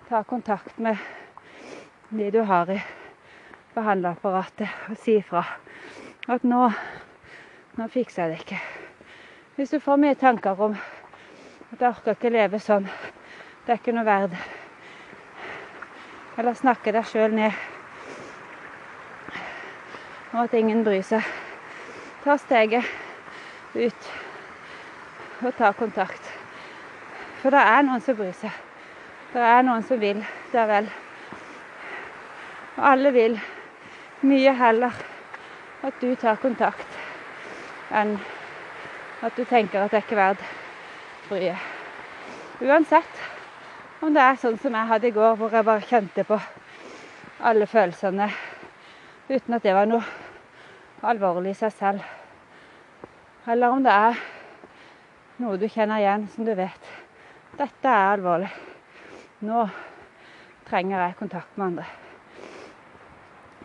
ta 0.06 0.22
kontakt 0.22 0.78
med 0.78 1.02
de 2.14 2.30
du 2.30 2.44
har 2.46 2.70
i 2.70 2.78
behandlerapparatet, 3.76 4.72
og 4.90 4.98
si 5.02 5.20
ifra 5.20 5.44
at 6.32 6.48
nå, 6.48 6.64
nå 7.78 7.88
fikser 7.94 8.24
jeg 8.26 8.32
det 8.32 8.42
ikke. 8.46 8.60
Hvis 9.56 9.76
du 9.76 9.80
får 9.84 10.02
mye 10.02 10.18
tanker 10.20 10.66
om 10.68 10.76
at 11.72 11.80
jeg 11.80 11.90
orker 11.92 12.18
ikke 12.18 12.34
leve 12.34 12.60
sånn, 12.64 12.90
det 13.66 13.76
er 13.76 13.80
ikke 13.82 13.96
noe 13.96 14.08
verd. 14.08 14.36
Eller 16.36 16.58
snakke 16.58 16.92
deg 16.96 17.08
sjøl 17.08 17.36
ned 17.36 17.56
og 20.36 20.44
at 20.44 20.54
ingen 20.60 20.84
bryr 20.84 21.04
seg. 21.06 21.24
Ta 22.26 22.36
steget 22.42 22.84
ut 23.76 24.08
og 25.46 25.54
ta 25.56 25.72
kontakt. 25.78 26.32
For 27.40 27.56
det 27.56 27.62
er 27.62 27.86
noen 27.88 28.04
som 28.04 28.18
bryr 28.20 28.34
seg. 28.36 28.52
Det 29.32 29.44
er 29.44 29.64
noen 29.64 29.84
som 29.88 30.00
vil 30.02 30.20
det 30.52 30.66
vel. 30.68 30.90
Og 32.76 32.84
alle 32.92 33.14
vil 33.16 33.38
mye 34.26 34.54
heller 34.58 34.96
at 35.86 36.02
du 36.02 36.16
tar 36.18 36.40
kontakt 36.42 37.00
enn 37.94 38.16
at 39.26 39.38
du 39.38 39.46
tenker 39.46 39.86
at 39.86 39.94
det 39.94 40.02
er 40.02 40.06
ikke 40.06 40.18
verdt 40.20 40.44
bryet. 41.30 41.72
Uansett 42.62 43.24
om 44.04 44.14
det 44.14 44.22
er 44.22 44.38
sånn 44.40 44.58
som 44.62 44.76
jeg 44.76 44.90
hadde 44.90 45.10
i 45.10 45.16
går, 45.16 45.36
hvor 45.40 45.54
jeg 45.54 45.66
bare 45.66 45.88
kjente 45.88 46.26
på 46.28 46.38
alle 47.46 47.68
følelsene 47.70 48.30
uten 49.30 49.58
at 49.58 49.66
det 49.66 49.74
var 49.76 49.90
noe 49.90 50.04
alvorlig 51.06 51.56
i 51.56 51.60
seg 51.60 51.74
selv. 51.74 52.06
Eller 53.50 53.74
om 53.74 53.84
det 53.86 53.94
er 53.94 54.22
noe 55.42 55.60
du 55.60 55.68
kjenner 55.70 56.02
igjen, 56.02 56.30
som 56.34 56.48
du 56.48 56.54
vet 56.58 56.94
dette 57.60 57.92
er 57.92 58.16
alvorlig. 58.16 58.50
Nå 59.46 59.68
trenger 60.70 61.06
jeg 61.06 61.22
kontakt 61.22 61.58
med 61.58 61.72
andre. 61.74 62.05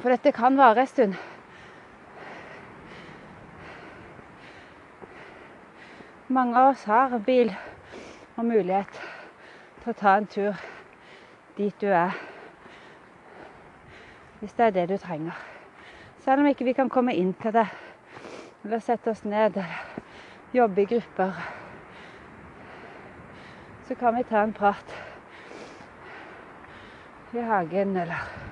For 0.01 0.09
dette 0.09 0.33
kan 0.33 0.57
vare 0.57 0.81
en 0.81 0.87
stund. 0.89 1.15
Mange 6.29 6.57
av 6.57 6.71
oss 6.73 6.85
har 6.89 7.19
bil 7.27 7.53
og 8.37 8.45
mulighet 8.49 9.01
til 9.83 9.93
å 9.93 9.97
ta 10.01 10.17
en 10.17 10.29
tur 10.31 10.61
dit 11.59 11.75
du 11.81 11.89
er. 11.93 12.17
Hvis 14.41 14.57
det 14.57 14.67
er 14.71 14.77
det 14.79 14.89
du 14.89 14.97
trenger. 14.97 15.37
Selv 16.25 16.41
om 16.41 16.49
ikke 16.49 16.65
vi 16.69 16.77
kan 16.77 16.89
komme 16.89 17.15
inn 17.17 17.35
til 17.41 17.53
det, 17.53 17.67
eller 18.65 18.85
sette 18.85 19.13
oss 19.13 19.25
ned, 19.25 19.57
eller 19.57 20.01
jobbe 20.53 20.83
i 20.83 20.89
grupper 20.91 21.35
så 23.91 23.95
kan 23.95 24.15
vi 24.15 24.23
ta 24.23 24.43
en 24.43 24.53
prat 24.53 24.93
i 27.35 27.43
hagen 27.43 27.97
eller 27.97 28.50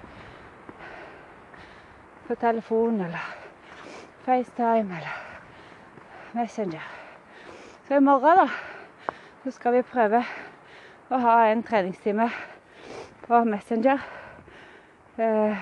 på 2.29 2.35
telefon 2.37 3.01
eller 3.01 3.25
FaceTime 4.25 4.97
eller 4.97 5.17
Messenger. 6.33 6.83
Så 7.88 7.95
i 7.95 8.01
morgen 8.01 8.37
da, 8.37 8.49
så 9.45 9.51
skal 9.51 9.79
vi 9.79 9.83
prøve 9.83 10.21
å 11.09 11.23
ha 11.25 11.38
en 11.49 11.62
treningstime 11.64 12.29
på 13.25 13.41
Messenger. 13.49 14.05
Eh, 15.17 15.57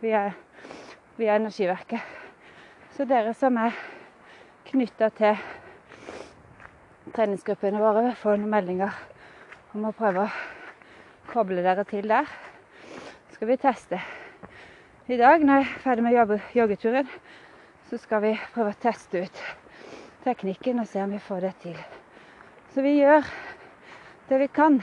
via, 0.00 0.24
via 1.20 1.36
Energiverket. 1.36 2.00
Så 2.96 3.04
dere 3.04 3.36
som 3.36 3.60
er 3.60 3.76
knytta 4.72 5.12
til 5.12 5.36
treningsgruppene 7.12 7.84
våre 7.84 8.14
får 8.16 8.40
noen 8.40 8.56
meldinger 8.56 8.96
om 9.76 9.90
å 9.90 9.96
prøve 9.96 10.24
å 10.24 10.36
koble 11.28 11.60
dere 11.60 11.84
til 11.84 12.08
der. 12.08 12.24
Så 13.28 13.36
skal 13.36 13.52
vi 13.52 13.60
teste. 13.60 14.00
I 15.06 15.14
dag 15.14 15.38
når 15.38 15.60
jeg 15.60 15.62
er 15.62 15.82
ferdig 15.84 16.02
med 16.02 16.40
joggeturen, 16.50 17.10
så 17.86 17.98
skal 18.02 18.24
vi 18.24 18.32
prøve 18.50 18.72
å 18.72 18.78
teste 18.82 19.20
ut 19.22 19.42
teknikken 20.24 20.82
og 20.82 20.88
se 20.90 20.98
om 20.98 21.12
vi 21.14 21.20
får 21.22 21.44
det 21.46 21.52
til. 21.62 21.76
Så 22.74 22.82
vi 22.82 22.96
gjør 22.96 23.28
det 24.26 24.40
vi 24.42 24.48
kan 24.50 24.80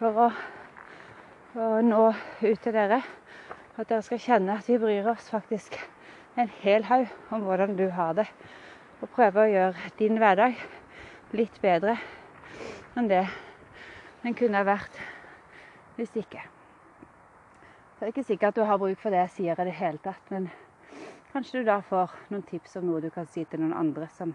for 0.00 0.18
å, 0.24 0.26
å 1.54 1.68
nå 1.86 2.02
ut 2.42 2.58
til 2.66 2.74
dere. 2.74 2.98
At 3.78 3.86
dere 3.86 4.02
skal 4.02 4.24
kjenne 4.26 4.58
at 4.58 4.66
vi 4.66 4.82
bryr 4.82 5.06
oss 5.14 5.30
faktisk 5.30 5.78
en 6.34 6.50
hel 6.66 6.90
haug 6.90 7.06
om 7.30 7.46
hvordan 7.46 7.78
du 7.78 7.86
har 7.94 8.18
det. 8.18 8.26
Og 8.98 9.14
prøve 9.14 9.46
å 9.46 9.54
gjøre 9.54 9.94
din 10.02 10.18
hverdag 10.18 10.58
litt 11.38 11.62
bedre 11.62 12.00
enn 12.98 13.06
det 13.06 13.28
den 14.26 14.34
kunne 14.34 14.66
vært 14.66 15.04
hvis 15.94 16.18
ikke. 16.18 16.57
Det 17.98 18.04
er 18.06 18.12
ikke 18.12 18.22
sikkert 18.22 18.48
at 18.48 18.56
du 18.56 18.62
har 18.62 18.78
bruk 18.78 19.00
for 19.02 19.10
det 19.10 19.18
jeg 19.24 19.30
sier 19.34 19.58
i 19.58 19.64
det 19.66 19.72
hele 19.74 19.98
tatt, 19.98 20.28
men 20.30 20.44
kanskje 21.32 21.58
du 21.58 21.64
da 21.66 21.80
får 21.82 22.12
noen 22.30 22.44
tips 22.46 22.76
om 22.78 22.84
noe 22.86 23.00
du 23.02 23.10
kan 23.10 23.26
si 23.26 23.42
til 23.42 23.58
noen 23.58 23.74
andre 23.74 24.06
som, 24.14 24.30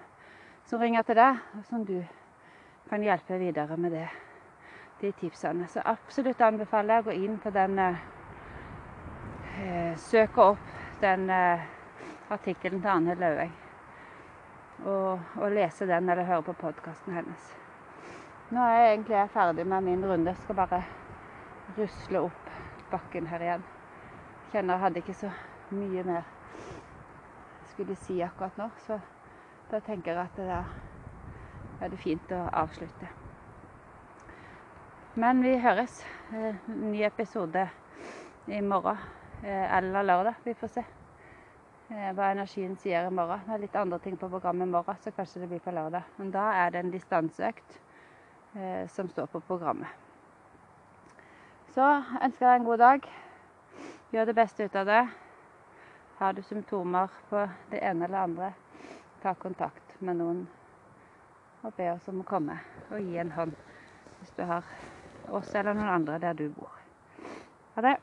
som 0.67 0.81
ringer 0.83 1.05
til 1.07 1.15
deg, 1.15 1.39
og 1.55 1.63
som 1.69 1.85
du 1.87 2.03
kan 2.89 3.05
hjelpe 3.07 3.39
videre 3.39 3.77
med 3.79 3.95
det, 3.95 4.09
de 4.99 5.13
tipsene. 5.15 5.69
Så 5.71 5.79
absolutt 5.79 6.43
anbefaler 6.43 6.99
jeg 6.99 7.05
å 7.05 7.07
gå 7.07 7.15
inn 7.23 7.39
på 7.39 7.55
den 7.55 7.79
eh, 7.79 7.95
Søke 9.95 10.41
opp 10.43 10.67
den 10.99 11.29
eh, 11.31 11.63
artikkelen 12.35 12.81
til 12.83 12.91
Anne 12.91 13.15
Lauveng 13.15 13.55
og, 14.83 15.19
og, 15.39 15.51
lese 15.55 15.87
den 15.87 16.09
eller 16.09 16.27
høre 16.27 16.43
på 16.49 16.59
podkasten 16.65 17.15
hennes. 17.15 17.51
Nå 18.51 18.59
er 18.59 18.75
jeg 18.75 18.93
egentlig 18.97 19.23
ferdig 19.31 19.65
med 19.71 19.87
min 19.87 20.03
runde. 20.03 20.33
Jeg 20.33 20.43
Skal 20.43 20.59
bare 20.59 20.83
rusle 21.77 22.27
opp 22.27 22.43
bakken 22.93 23.27
her 23.27 23.41
igjen. 23.41 23.65
Kjenner 24.53 24.77
jeg 24.77 24.83
hadde 24.85 25.03
ikke 25.03 25.17
så 25.17 25.33
mye 25.73 26.05
mer 26.05 26.21
jeg 26.21 27.73
skulle 27.73 27.97
si 27.97 28.19
akkurat 28.21 28.57
nå, 28.61 28.69
så 28.85 28.99
da 29.71 29.79
tenker 29.81 30.13
jeg 30.13 30.21
at 30.21 30.37
det 30.37 30.63
er 31.81 31.91
det 31.91 31.99
fint 31.99 32.33
å 32.35 32.45
avslutte. 32.53 33.09
Men 35.17 35.41
vi 35.45 35.55
høres. 35.61 35.99
Eh, 36.33 36.55
ny 36.67 37.03
episode 37.05 37.67
i 38.49 38.61
morgen 38.65 38.97
eh, 39.43 39.75
eller 39.77 40.05
lørdag. 40.05 40.39
Vi 40.45 40.55
får 40.57 40.71
se. 40.73 40.85
Eh, 41.89 42.07
hva 42.17 42.31
energien 42.33 42.73
sier 42.81 43.09
i 43.09 43.13
morgen. 43.13 43.43
Det 43.45 43.57
er 43.57 43.65
litt 43.65 43.77
andre 43.77 43.99
ting 44.01 44.17
på 44.17 44.29
programmet 44.29 44.69
i 44.69 44.73
morgen, 44.73 45.01
så 45.01 45.13
kanskje 45.13 45.43
det 45.43 45.51
blir 45.51 45.61
på 45.65 45.73
lørdag. 45.73 46.13
Men 46.17 46.31
da 46.33 46.47
er 46.63 46.73
det 46.73 46.83
en 46.83 46.93
distanseøkt 46.93 47.79
som 48.93 49.07
står 49.09 49.31
på 49.33 49.39
programmet. 49.47 50.02
Så 51.73 51.81
ønsker 52.21 52.45
jeg 52.45 52.51
deg 52.51 52.59
en 52.59 52.65
god 52.67 52.77
dag. 52.77 53.05
Gjør 54.13 54.27
det 54.29 54.35
beste 54.37 54.67
ut 54.67 54.75
av 54.77 54.85
det. 54.85 54.99
Har 56.19 56.35
du 56.37 56.43
symptomer 56.45 57.09
på 57.31 57.47
det 57.71 57.79
ene 57.81 58.05
eller 58.05 58.27
andre, 58.27 58.51
ta 59.23 59.33
kontakt 59.33 59.95
med 59.97 60.19
noen 60.21 60.43
og 61.63 61.73
be 61.73 61.89
oss 61.95 62.05
om 62.11 62.21
å 62.21 62.27
komme 62.29 62.59
og 62.91 63.01
gi 63.01 63.17
en 63.17 63.33
hånd 63.33 63.57
hvis 64.19 64.37
du 64.37 64.45
har 64.45 64.69
oss 65.33 65.55
eller 65.55 65.73
noen 65.73 65.95
andre 65.95 66.21
der 66.21 66.37
du 66.37 66.49
bor. 66.53 66.77
Ha 67.73 67.89
det. 67.89 67.97